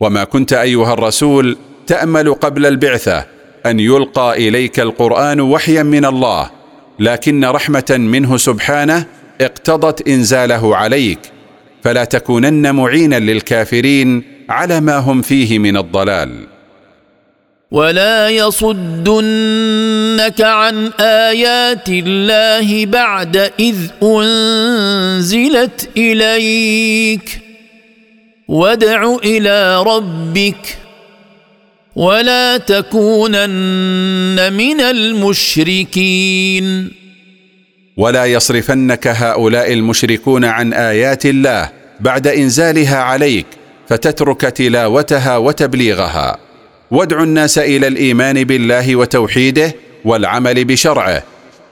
وما 0.00 0.24
كنت 0.24 0.52
ايها 0.52 0.92
الرسول 0.92 1.56
تامل 1.86 2.34
قبل 2.34 2.66
البعثه 2.66 3.24
ان 3.66 3.80
يلقى 3.80 4.48
اليك 4.48 4.80
القران 4.80 5.40
وحيا 5.40 5.82
من 5.82 6.04
الله 6.04 6.50
لكن 6.98 7.44
رحمه 7.44 7.90
منه 7.98 8.36
سبحانه 8.36 9.06
اقتضت 9.40 10.08
انزاله 10.08 10.76
عليك 10.76 11.18
فلا 11.84 12.04
تكونن 12.04 12.74
معينا 12.74 13.18
للكافرين 13.18 14.22
على 14.48 14.80
ما 14.80 14.96
هم 14.98 15.22
فيه 15.22 15.58
من 15.58 15.76
الضلال 15.76 16.30
ولا 17.70 18.28
يصدنك 18.28 20.40
عن 20.40 20.86
ايات 21.00 21.88
الله 21.88 22.86
بعد 22.86 23.36
اذ 23.60 23.76
انزلت 24.02 25.88
اليك 25.96 27.38
وادع 28.48 29.16
الى 29.24 29.82
ربك 29.82 30.76
ولا 31.96 32.56
تكونن 32.56 34.52
من 34.52 34.80
المشركين 34.80 36.99
ولا 38.00 38.24
يصرفنك 38.24 39.06
هؤلاء 39.06 39.72
المشركون 39.72 40.44
عن 40.44 40.72
ايات 40.72 41.26
الله 41.26 41.70
بعد 42.00 42.26
انزالها 42.26 42.96
عليك 42.96 43.46
فتترك 43.88 44.40
تلاوتها 44.40 45.36
وتبليغها 45.36 46.36
وادع 46.90 47.22
الناس 47.22 47.58
الى 47.58 47.86
الايمان 47.86 48.44
بالله 48.44 48.96
وتوحيده 48.96 49.72
والعمل 50.04 50.64
بشرعه 50.64 51.22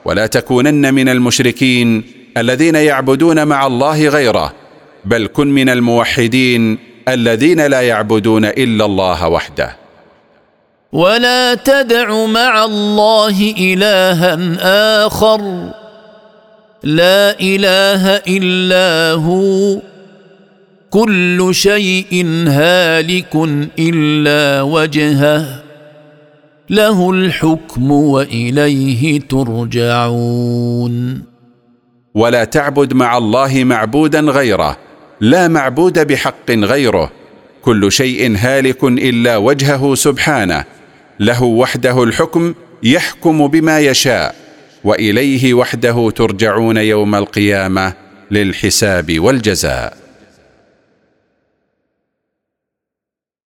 ولا 0.05 0.26
تكونن 0.26 0.95
من 0.95 1.09
المشركين 1.09 2.03
الذين 2.37 2.74
يعبدون 2.74 3.47
مع 3.47 3.66
الله 3.66 4.09
غيره 4.09 4.53
بل 5.05 5.26
كن 5.33 5.47
من 5.47 5.68
الموحدين 5.68 6.79
الذين 7.09 7.61
لا 7.66 7.81
يعبدون 7.81 8.45
الا 8.45 8.85
الله 8.85 9.29
وحده 9.29 9.76
ولا 10.93 11.55
تدع 11.55 12.26
مع 12.26 12.64
الله 12.64 13.55
الها 13.59 14.39
اخر 15.07 15.70
لا 16.83 17.41
اله 17.41 18.16
الا 18.29 19.12
هو 19.20 19.79
كل 20.91 21.49
شيء 21.53 22.26
هالك 22.47 23.37
الا 23.79 24.62
وجهه 24.62 25.62
له 26.70 27.11
الحكم 27.11 27.91
واليه 27.91 29.20
ترجعون 29.20 31.22
ولا 32.14 32.45
تعبد 32.45 32.93
مع 32.95 33.18
الله 33.18 33.64
معبودا 33.64 34.20
غيره 34.20 34.76
لا 35.20 35.49
معبود 35.49 35.99
بحق 36.07 36.51
غيره 36.51 37.12
كل 37.62 37.93
شيء 37.93 38.37
هالك 38.37 38.85
الا 38.85 39.37
وجهه 39.37 39.95
سبحانه 39.95 40.64
له 41.20 41.43
وحده 41.45 42.03
الحكم 42.05 42.55
يحكم 42.83 43.47
بما 43.49 43.81
يشاء 43.81 44.35
واليه 44.89 45.55
وحده 45.55 46.11
ترجعون 46.11 46.76
يوم 46.76 47.14
القيامه 47.14 47.93
للحساب 48.30 49.20
والجزاء 49.20 50.07